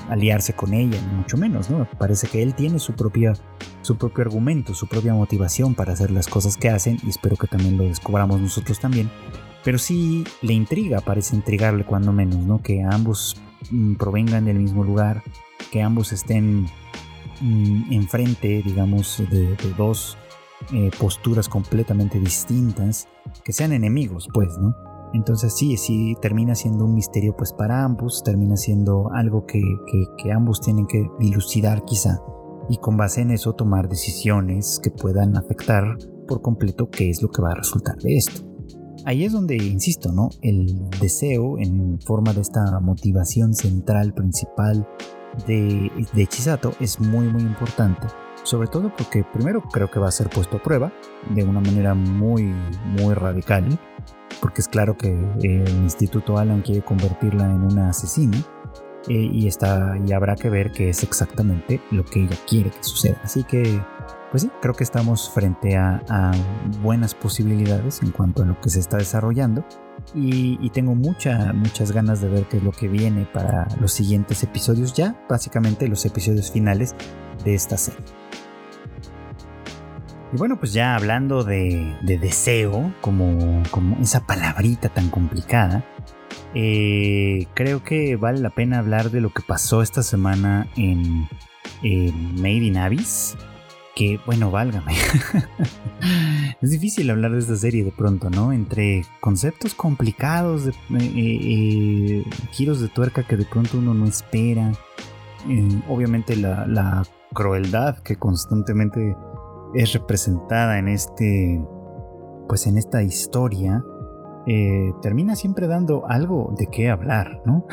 [0.09, 1.87] aliarse con ella, mucho menos, ¿no?
[1.97, 3.33] Parece que él tiene su propia
[3.81, 7.47] su propio argumento, su propia motivación para hacer las cosas que hacen y espero que
[7.47, 9.09] también lo descubramos nosotros también.
[9.67, 12.61] Pero sí le intriga, parece intrigarle cuando menos, ¿no?
[12.61, 13.35] Que ambos
[13.69, 15.23] mm, provengan del mismo lugar,
[15.73, 16.67] que ambos estén
[17.41, 20.17] mm, enfrente, digamos, de, dos
[20.71, 23.09] eh, posturas completamente distintas,
[23.43, 24.73] que sean enemigos, pues, ¿no?
[25.13, 29.61] Entonces sí, sí, termina siendo un misterio pues para ambos, termina siendo algo que,
[30.33, 32.21] ambos tienen que dilucidar quizá
[32.69, 37.27] y con base en eso tomar decisiones que puedan afectar por completo qué es lo
[37.27, 38.56] que va a resultar de esto.
[39.05, 40.29] Ahí es donde, insisto, ¿no?
[40.41, 44.87] El deseo en forma de esta motivación central principal
[45.45, 48.07] de, de Chisato es muy muy importante.
[48.43, 50.91] Sobre todo porque primero creo que va a ser puesto a prueba
[51.35, 52.43] de una manera muy
[52.85, 53.77] muy radical
[54.41, 55.09] porque es claro que
[55.41, 58.37] el Instituto Alan quiere convertirla en una asesina
[59.07, 62.83] eh, y, está, y habrá que ver qué es exactamente lo que ella quiere que
[62.83, 63.19] suceda.
[63.23, 63.81] Así que,
[64.31, 66.31] pues sí, creo que estamos frente a,
[66.81, 69.63] buenas posibilidades en cuanto a lo que se está desarrollando
[70.13, 74.43] y, tengo mucha, muchas ganas de ver qué es lo que viene para los siguientes
[74.43, 76.95] episodios, ya básicamente los episodios finales
[77.43, 78.03] de esta serie.
[80.33, 85.85] Y bueno, pues ya hablando de, deseo, como, como, esa palabrita tan complicada,
[86.53, 91.27] eh, creo que vale la pena hablar de lo que pasó esta semana en,
[91.81, 93.37] Made in Abyss.
[93.97, 94.93] Que bueno, válgame.
[96.61, 98.53] es difícil hablar de esta serie de pronto, ¿no?
[98.53, 104.71] Entre conceptos complicados, de, eh, eh, giros de tuerca que de pronto uno no espera.
[105.89, 109.15] obviamente la, la crueldad que constantemente
[109.73, 111.59] es representada en este,
[112.47, 113.83] pues en esta historia,
[114.49, 117.65] eh, termina siempre dando algo de qué hablar, ¿no?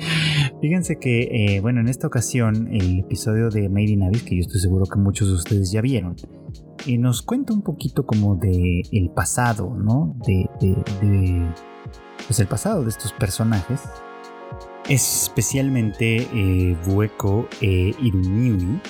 [0.60, 4.42] Fíjense que, eh, bueno, en esta ocasión el episodio de Made in Abyss, que yo
[4.42, 6.16] estoy seguro que muchos de ustedes ya vieron,
[6.86, 10.16] eh, nos cuenta un poquito como de el pasado, ¿no?
[10.26, 10.50] De,
[12.26, 13.80] pues el pasado de estos personajes,
[14.86, 18.82] especialmente Bueko e Iruniui,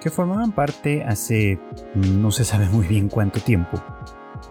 [0.00, 1.58] que formaban parte hace
[1.96, 3.82] no se sabe muy bien cuánto tiempo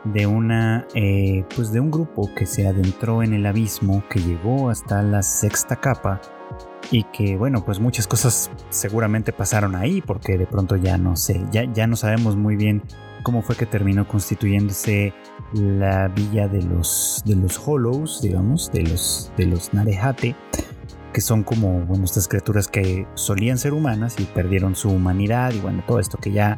[0.04, 4.70] de una eh, pues de un grupo que se adentró en el abismo que llegó
[4.70, 6.22] hasta la sexta capa
[6.92, 11.44] y que bueno pues muchas cosas seguramente pasaron ahí porque de pronto ya no sé
[11.52, 12.82] ya, ya no sabemos muy bien
[13.24, 15.14] cómo fue que terminó constituyéndose
[15.54, 20.36] la villa de los de los hollows digamos de los de los narejate
[21.18, 25.60] que son como, bueno, estas criaturas que solían ser humanas y perdieron su humanidad y
[25.60, 26.58] bueno, todo esto que ya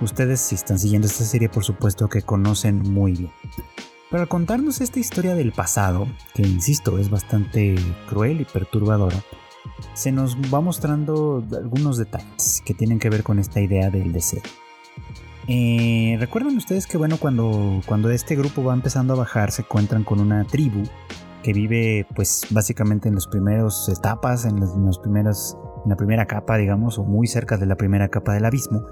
[0.00, 3.30] ustedes si están siguiendo esta serie por supuesto que conocen muy bien.
[4.10, 7.76] Pero al contarnos esta historia del pasado, que insisto es bastante
[8.08, 9.22] cruel y perturbadora,
[9.94, 14.42] se nos va mostrando algunos detalles que tienen que ver con esta idea del deseo.
[15.46, 20.02] Eh, Recuerdan ustedes que bueno, cuando, cuando este grupo va empezando a bajar se encuentran
[20.02, 20.82] con una tribu
[21.42, 26.56] que vive pues básicamente en las primeras etapas, en, los, primeros, en la primera capa,
[26.56, 28.84] digamos, o muy cerca de la primera capa del abismo,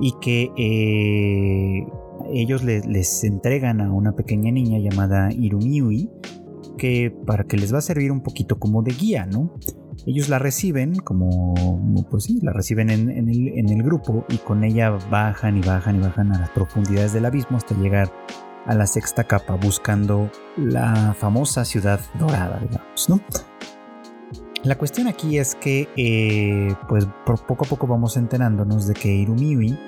[0.00, 1.86] y que eh,
[2.32, 6.10] ellos les, entregan a una pequeña niña llamada Irumiui,
[6.76, 9.54] que para que les va a servir un poquito como de guía, ¿no?
[10.04, 11.54] Ellos la reciben como,
[12.10, 15.96] pues sí, la reciben en, el, en el grupo y con ella bajan y bajan
[15.96, 18.12] y bajan a las profundidades del abismo hasta llegar
[18.66, 23.20] a la sexta capa buscando la famosa ciudad dorada, digamos, ¿no?
[24.62, 29.78] La cuestión aquí es que, eh, pues poco a poco vamos enterándonos de que Irumiwi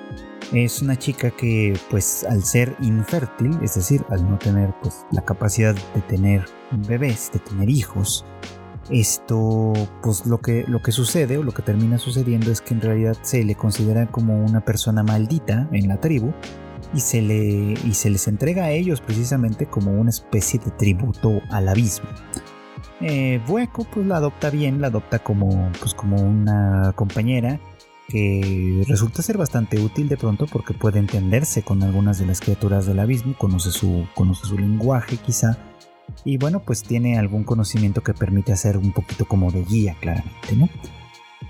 [0.53, 5.21] es una chica que, pues al ser infértil, es decir, al no tener pues, la
[5.21, 6.45] capacidad de tener
[6.87, 8.25] bebés, de tener hijos,
[8.89, 12.81] esto, pues lo que, lo que sucede o lo que termina sucediendo es que en
[12.81, 16.33] realidad se le considera como una persona maldita en la tribu
[16.93, 21.41] y se, le, y se les entrega a ellos precisamente como una especie de tributo
[21.49, 22.09] al abismo.
[23.01, 27.59] Eh, Bueco pues la adopta bien, la adopta como, pues, como una compañera
[28.07, 32.87] que resulta ser bastante útil de pronto porque puede entenderse con algunas de las criaturas
[32.87, 35.57] del abismo, conoce su, conoce su lenguaje quizá,
[36.25, 40.55] y bueno, pues tiene algún conocimiento que permite hacer un poquito como de guía claramente,
[40.55, 40.69] ¿no?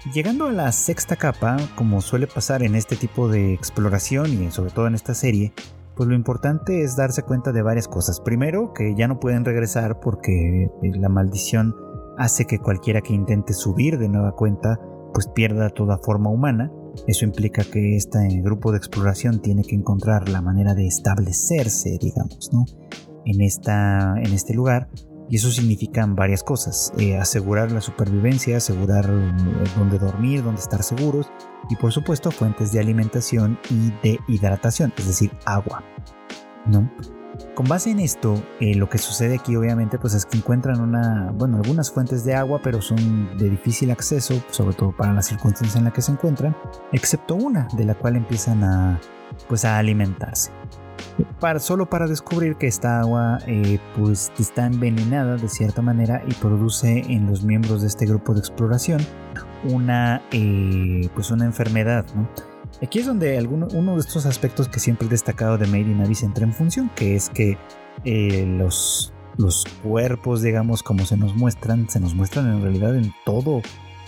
[0.06, 4.72] Llegando a la sexta capa, como suele pasar en este tipo de exploración y sobre
[4.72, 5.52] todo en esta serie,
[5.94, 8.22] pues lo importante es darse cuenta de varias cosas.
[8.22, 11.76] Primero, que ya no pueden regresar porque eh, la maldición
[12.18, 14.80] hace que cualquiera que intente subir de nueva cuenta
[15.14, 16.72] pues pierda toda forma humana.
[17.06, 22.52] Eso implica que este grupo de exploración tiene que encontrar la manera de establecerse, digamos,
[22.54, 22.66] ¿no?
[23.26, 24.88] En, esta, en este lugar
[25.30, 26.92] y eso significa varias cosas.
[26.98, 29.34] Eh, asegurar la supervivencia, asegurar eh,
[29.78, 31.32] dónde dormir, dónde estar seguros
[31.70, 35.84] y por supuesto fuentes de alimentación y de hidratación, es decir, agua.
[36.66, 36.92] ¿no?
[37.56, 41.32] Con base en esto, eh, lo que sucede aquí obviamente pues es que encuentran una,
[41.34, 45.76] bueno, algunas fuentes de agua, pero son de difícil acceso, sobre todo para las circunstancias
[45.78, 46.56] en las que se encuentran,
[46.92, 49.00] excepto una de la cual empiezan a,
[49.48, 50.52] pues, a alimentarse
[51.60, 57.00] solo para descubrir que esta agua eh, pues está envenenada de cierta manera y produce
[57.08, 59.02] en los miembros de este grupo de exploración
[59.64, 62.06] una, eh, pues una enfermedad.
[62.82, 66.02] Aquí es donde alguno, uno de estos aspectos que siempre he destacado de Made in
[66.02, 67.58] Abyss entra en función, que es que
[68.06, 73.14] eh, los, los cuerpos, digamos, como se nos muestran, se nos muestran en realidad en
[73.26, 73.62] todo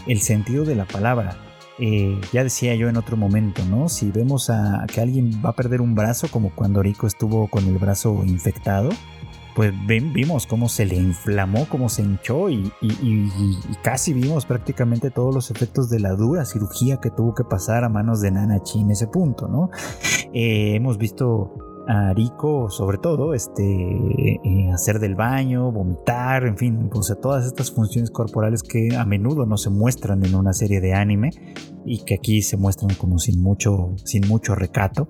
[0.08, 1.38] el sentido de la palabra
[1.84, 3.90] eh, ya decía yo en otro momento, ¿no?
[3.90, 7.66] Si vemos a que alguien va a perder un brazo, como cuando Rico estuvo con
[7.66, 8.90] el brazo infectado,
[9.56, 12.72] pues vimos cómo se le inflamó, cómo se hinchó y,
[13.82, 17.90] casi vimos prácticamente todos los efectos de la dura cirugía que tuvo que pasar a
[17.90, 19.72] manos de Nanachi en ese punto, ¿no?
[20.34, 22.14] Eh, hemos visto a
[22.70, 26.90] sobre todo, este, eh, hacer del baño, vomitar, en fin,
[27.20, 31.32] todas estas funciones corporales que a menudo no se muestran en una serie de anime
[31.86, 35.10] y que aquí se muestran como sin mucho, sin mucho recato.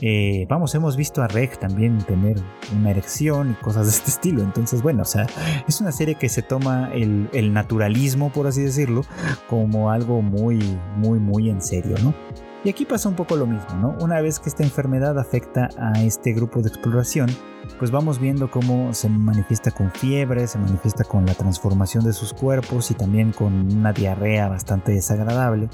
[0.00, 2.36] Eh, vamos, hemos visto a Reg también tener
[2.74, 4.42] una erección y cosas de este estilo.
[4.42, 5.26] Entonces, bueno, o sea,
[5.68, 9.02] es una serie que se toma el, el naturalismo, por así decirlo,
[9.50, 10.58] como algo muy,
[10.96, 12.14] muy, muy en serio, ¿no?
[12.64, 13.94] Y aquí pasa un poco lo mismo, ¿no?
[14.00, 17.28] Una vez que esta enfermedad afecta a este grupo de exploración,
[17.78, 22.32] pues vamos viendo cómo se manifiesta con fiebre, se manifiesta con la transformación de sus
[22.32, 25.68] cuerpos y también con una diarrea bastante desagradable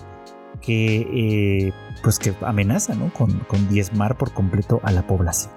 [0.61, 1.73] que, eh,
[2.03, 3.13] pues que amenaza, ¿no?
[3.15, 5.53] Con, con diezmar por completo a la población.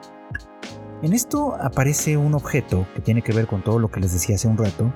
[1.02, 4.36] En esto aparece un objeto que tiene que ver con todo lo que les decía
[4.36, 4.94] hace un rato,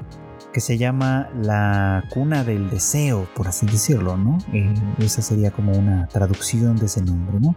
[0.54, 4.38] que se llama la cuna del deseo, por así decirlo, ¿no?
[4.54, 7.56] Eh, esa sería como una traducción de ese nombre, ¿no?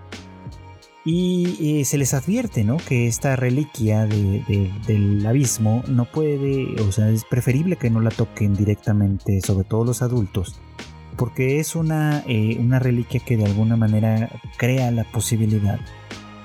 [1.04, 2.76] Y eh, se les advierte, ¿no?
[2.76, 8.54] Que esta reliquia del abismo no puede, o sea, es preferible que no la toquen
[8.54, 10.60] directamente, sobre todo los adultos,
[11.16, 14.28] porque es una, eh, una reliquia que de alguna manera
[14.58, 15.80] crea la posibilidad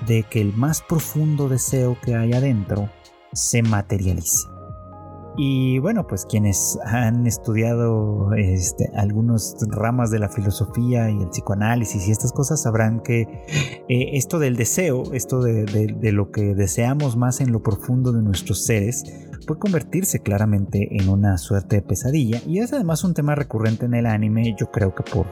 [0.07, 2.89] de que el más profundo deseo que hay adentro
[3.33, 4.54] se materialice.
[5.37, 12.07] Y bueno, pues quienes han estudiado este, algunas ramas de la filosofía y el psicoanálisis
[12.07, 13.21] y estas cosas sabrán que
[13.89, 18.63] eh, esto del deseo, esto de, lo que deseamos más en lo profundo de nuestros
[18.63, 19.03] seres,
[19.45, 22.41] puede convertirse claramente en una suerte de pesadilla.
[22.47, 25.27] Y es además un tema recurrente en el anime, yo creo que por,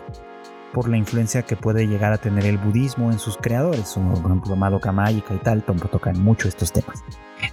[0.73, 4.57] por la influencia que puede llegar a tener el budismo en sus creadores, por ejemplo
[4.57, 7.01] Madoka Mágica y tal, tocan mucho estos temas.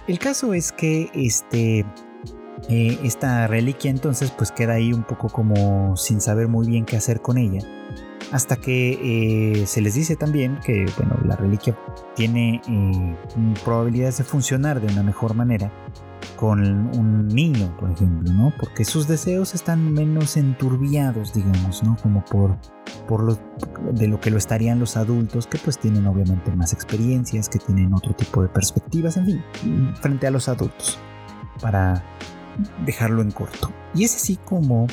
[0.07, 1.85] El caso es que este
[2.69, 6.97] eh, esta reliquia entonces pues queda ahí un poco como sin saber muy bien qué
[6.97, 7.61] hacer con ella.
[8.31, 11.77] Hasta que eh, se les dice también que bueno, la reliquia
[12.15, 13.15] tiene eh,
[13.65, 15.71] probabilidades de funcionar de una mejor manera
[16.37, 16.61] con
[16.97, 18.53] un niño, por ejemplo, ¿no?
[18.59, 21.97] Porque sus deseos están menos enturbiados, digamos, ¿no?
[22.01, 22.57] Como por,
[23.07, 23.37] por lo,
[23.91, 27.93] de lo que lo estarían los adultos, que pues tienen obviamente más experiencias, que tienen
[27.93, 29.43] otro tipo de perspectivas, en fin,
[30.01, 30.97] frente a los adultos,
[31.61, 32.03] para
[32.85, 33.71] dejarlo en corto.
[33.93, 34.87] Y es así como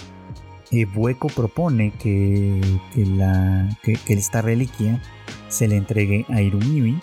[0.70, 2.60] eh, Bueco propone que,
[2.94, 5.00] la, que, esta reliquia
[5.48, 7.00] se le entregue a Irumiwi,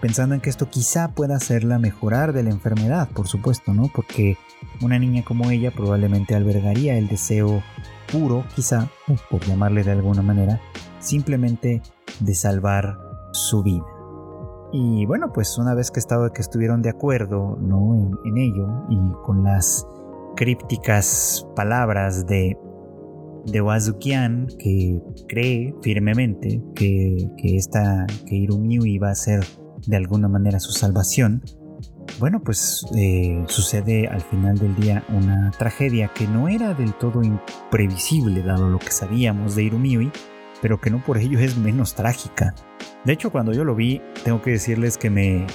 [0.00, 3.88] pensando en que esto quizá pueda hacerla mejorar de la enfermedad, por supuesto, ¿no?
[3.94, 4.36] Porque
[4.80, 7.62] una niña como ella probablemente albergaría el deseo
[8.10, 8.90] puro, quizá,
[9.30, 10.60] por llamarle de alguna manera,
[10.98, 11.82] simplemente
[12.20, 12.98] de salvar
[13.32, 13.91] su vida.
[14.72, 18.18] Y bueno, pues una vez que, estuvieron de acuerdo ¿no?
[18.24, 19.86] en, ello y con las
[20.34, 22.56] crípticas palabras de,
[23.44, 24.98] de Wazukian, que
[25.28, 29.44] cree firmemente que, que, esta, que Irumiu iba a ser
[29.86, 31.42] de alguna manera su salvación,
[32.18, 37.22] bueno, pues eh, sucede al final del día una tragedia que no era del todo
[37.22, 40.12] imprevisible dado lo que sabíamos de Irumiui,
[40.60, 42.54] pero que no por ello es menos trágica.
[43.04, 45.46] De hecho, cuando yo lo vi, tengo que decirles que me,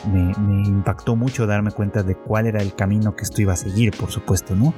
[0.65, 4.11] impactó mucho darme cuenta de cuál era el camino que esto iba a seguir, por
[4.11, 4.73] supuesto, ¿no?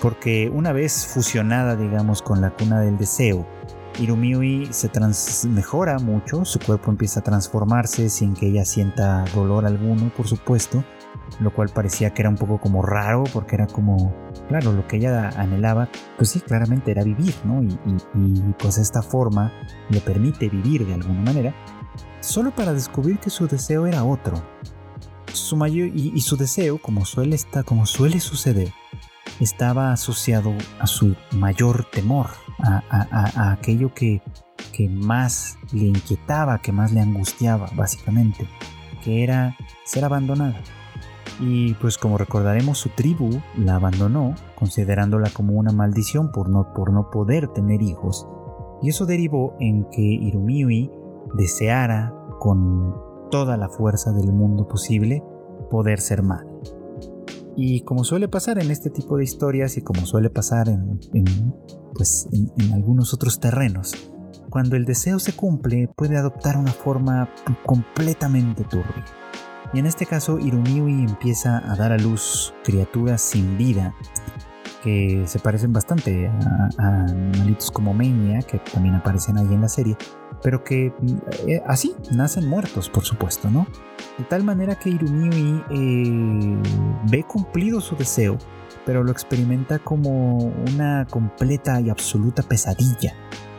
[0.00, 3.46] Porque una vez fusionada, digamos, con la cuna del deseo,
[4.00, 4.90] Irumiui se
[5.48, 10.84] mejora mucho, su cuerpo empieza a transformarse sin que ella sienta dolor alguno, por supuesto,
[11.40, 14.14] lo cual parecía que era un poco como raro porque era como,
[14.48, 17.62] claro, lo que ella anhelaba, pues sí, claramente era vivir, ¿no?
[17.62, 19.52] Y, pues esta forma
[19.90, 21.54] le permite vivir de alguna manera,
[22.24, 24.42] solo para descubrir que su deseo era otro.
[25.32, 28.72] Su mayor, y, su deseo, como suele, estar, como suele suceder,
[29.40, 34.22] estaba asociado a su mayor temor, a, aquello que,
[34.72, 38.48] que más le inquietaba, que más le angustiaba, básicamente,
[39.02, 40.60] que era ser abandonada.
[41.40, 46.92] Y pues como recordaremos, su tribu la abandonó, considerándola como una maldición por no, por
[46.92, 48.28] no poder tener hijos.
[48.82, 50.90] Y eso derivó en que Irumiui
[51.34, 52.94] deseara con
[53.30, 55.22] toda la fuerza del mundo posible
[55.70, 56.48] poder ser madre.
[57.56, 60.98] Y como suele pasar en este tipo de historias y como suele pasar en,
[61.94, 64.10] pues, en algunos otros terrenos,
[64.50, 67.28] cuando el deseo se cumple puede adoptar una forma
[67.64, 69.04] completamente turbia.
[69.72, 73.94] Y en este caso, Irumiui empieza a dar a luz criaturas sin vida
[74.84, 79.96] que se parecen bastante a, animalitos como Menia, que también aparecen ahí en la serie,
[80.44, 80.92] pero que
[81.48, 83.66] eh, así nacen muertos, por supuesto, ¿no?
[84.18, 86.58] De tal manera que Irumiui eh,
[87.10, 88.36] ve cumplido su deseo,
[88.84, 93.14] pero lo experimenta como una completa y absoluta pesadilla.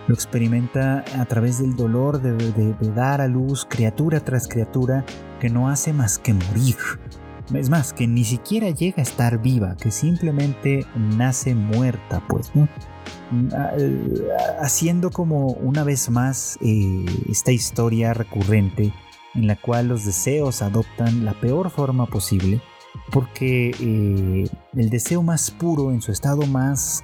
[0.07, 5.03] Lo experimenta a través del dolor de dar a luz criatura tras criatura
[5.39, 6.75] que no hace más que morir.
[7.55, 12.69] Es más, que ni siquiera llega a estar viva, que simplemente nace muerta, pues, ¿no?
[13.77, 14.27] Eh,
[14.59, 18.93] haciendo como una vez más eh, esta historia recurrente
[19.33, 22.61] en la cual los deseos adoptan la peor forma posible,
[23.11, 27.03] porque eh, el deseo más puro, en su estado más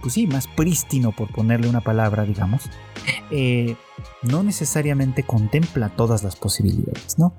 [0.00, 2.70] pues sí, más prístino, por ponerle una palabra, digamos,
[3.30, 3.76] eh,
[4.22, 7.34] no necesariamente contempla todas las posibilidades, ¿no?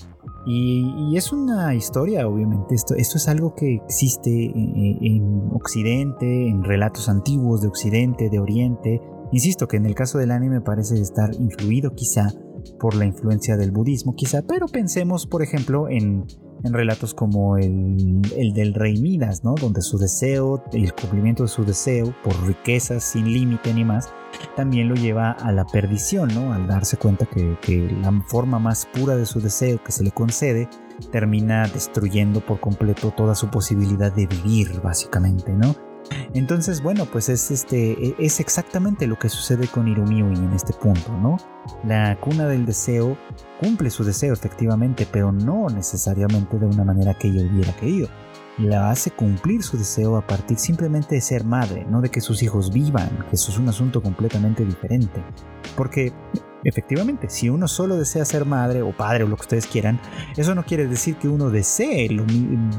[0.46, 7.10] Y, es una historia, obviamente, esto, es algo que existe en, en, Occidente, en relatos
[7.10, 9.02] antiguos de Occidente, de Oriente.
[9.32, 12.32] Insisto que en el caso del anime parece estar influido quizá
[12.80, 16.26] por la influencia del budismo, quizá, pero pensemos, por ejemplo, en
[16.64, 18.22] en relatos como el,
[18.54, 19.56] del rey Midas, ¿no?
[19.56, 24.14] donde su deseo, el cumplimiento de su deseo por riquezas sin límite ni más,
[24.56, 26.54] también lo lleva a la perdición, ¿no?
[26.54, 30.12] al darse cuenta que, que la forma más pura de su deseo que se le
[30.12, 30.70] concede
[31.12, 35.76] termina destruyendo por completo toda su posibilidad de vivir, básicamente, ¿no?
[36.34, 41.12] Entonces, bueno, pues es, este, es exactamente lo que sucede con Irumiui en este punto,
[41.18, 41.38] ¿no?
[41.84, 43.18] La cuna del deseo
[43.60, 48.08] cumple su deseo efectivamente, pero no necesariamente de una manera que ella hubiera querido.
[48.58, 52.44] La hace cumplir su deseo a partir simplemente de ser madre, no de que sus
[52.44, 55.24] hijos vivan, que eso es un asunto completamente diferente.
[55.76, 56.14] Porque
[56.64, 60.00] Efectivamente, si uno solo desea ser madre o padre o lo que ustedes quieran,
[60.36, 62.22] eso no quiere decir que uno desee el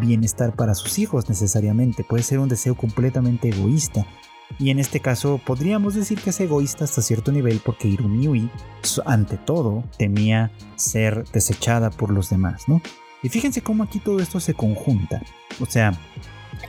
[0.00, 2.04] bienestar para sus hijos necesariamente.
[2.04, 4.06] Puede ser un deseo completamente egoísta.
[4.58, 8.50] Y en este caso podríamos decir que es egoísta hasta cierto nivel porque Irumiui,
[9.06, 12.82] ante todo, temía ser desechada por los demás, ¿no?
[13.22, 15.22] Y fíjense cómo aquí todo esto se conjunta.
[15.60, 15.92] O sea,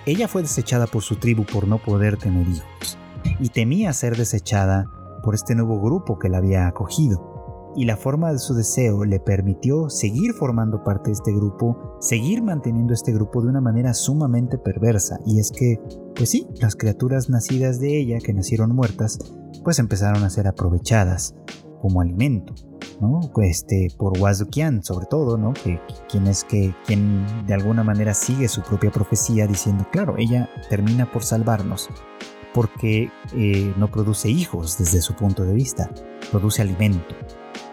[0.05, 2.97] ella fue desechada por su tribu por no poder tener hijos.
[3.39, 4.89] Y temía ser desechada
[5.23, 7.30] por este nuevo grupo que la había acogido.
[7.75, 12.43] Y la forma de su deseo le permitió seguir formando parte de este grupo, seguir
[12.43, 15.19] manteniendo este grupo de una manera sumamente perversa.
[15.25, 15.79] Y es que,
[16.15, 19.19] pues sí, las criaturas nacidas de ella, que nacieron muertas,
[19.63, 21.33] pues empezaron a ser aprovechadas
[21.81, 22.53] como alimento.
[22.99, 23.19] ¿no?
[23.41, 25.53] Este, por Wazukian sobre todo, ¿no?
[25.53, 30.49] Que, quien es que quien de alguna manera sigue su propia profecía diciendo, claro, ella
[30.69, 31.89] termina por salvarnos,
[32.53, 35.89] porque eh, no produce hijos desde su punto de vista,
[36.31, 37.15] produce alimento.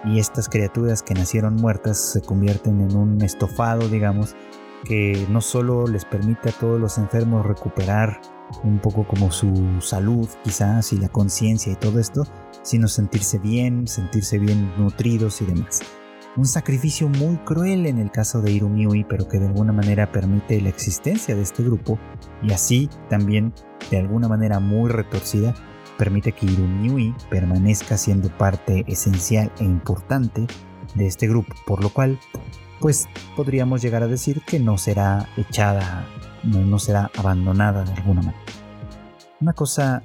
[0.04, 4.36] Y estas criaturas que nacieron muertas se convierten en un estofado, digamos,
[4.84, 8.20] que no solo les permite a todos los enfermos recuperar
[8.62, 12.24] un poco como su salud quizás y la conciencia y todo esto,
[12.62, 15.80] sino sentirse bien, sentirse bien nutridos y demás.
[16.36, 20.60] Un sacrificio muy cruel en el caso de Irumiui, pero que de alguna manera permite
[20.60, 21.98] la existencia de este grupo
[22.42, 23.52] y así también
[23.90, 25.54] de alguna manera muy retorcida
[25.98, 30.46] permite que Irumiui permanezca siendo parte esencial e importante
[30.94, 32.18] de este grupo, por lo cual
[32.80, 36.06] pues podríamos llegar a decir que no será echada,
[36.44, 38.44] no, no será abandonada de alguna manera.
[39.40, 40.02] Una cosa,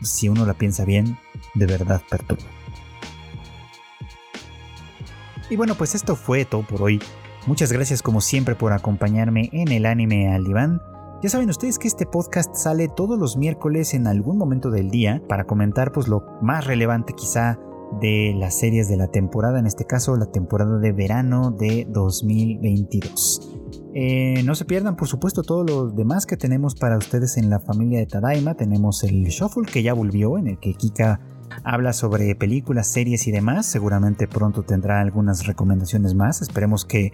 [0.00, 1.18] si uno la piensa bien,
[1.54, 2.44] de verdad perturba.
[5.50, 7.00] Y bueno, pues esto fue todo por hoy.
[7.46, 10.82] Muchas gracias como siempre por acompañarme en el anime al diván.
[11.20, 15.20] Ya saben ustedes que este podcast sale todos los miércoles en algún momento del día
[15.28, 17.58] para comentar pues lo más relevante quizá
[18.00, 23.58] de las series de la temporada, en este caso la temporada de verano de 2022.
[23.94, 27.58] Eh, no se pierdan, por supuesto, todo lo demás que tenemos para ustedes en la
[27.58, 28.54] familia de Tadaima.
[28.54, 31.20] Tenemos el Shuffle que ya volvió, en el que Kika
[31.64, 33.66] habla sobre películas, series y demás.
[33.66, 36.42] Seguramente pronto tendrá algunas recomendaciones más.
[36.42, 37.12] Esperemos que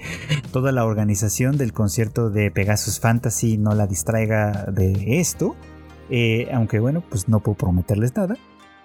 [0.52, 5.56] toda la organización del concierto de Pegasus Fantasy no la distraiga de esto.
[6.10, 8.36] Eh, aunque bueno, pues no puedo prometerles nada.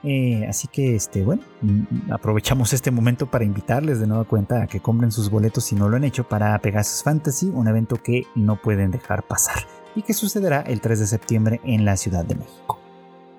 [0.04, 4.68] Eh, así que, este, bueno, mm, aprovechamos este momento para invitarles de nueva cuenta a
[4.68, 8.24] que compren sus boletos si no lo han hecho para Pegasus Fantasy, un evento que
[8.36, 9.64] no pueden dejar pasar
[9.96, 12.79] y que sucederá el 3 de septiembre en la Ciudad de México.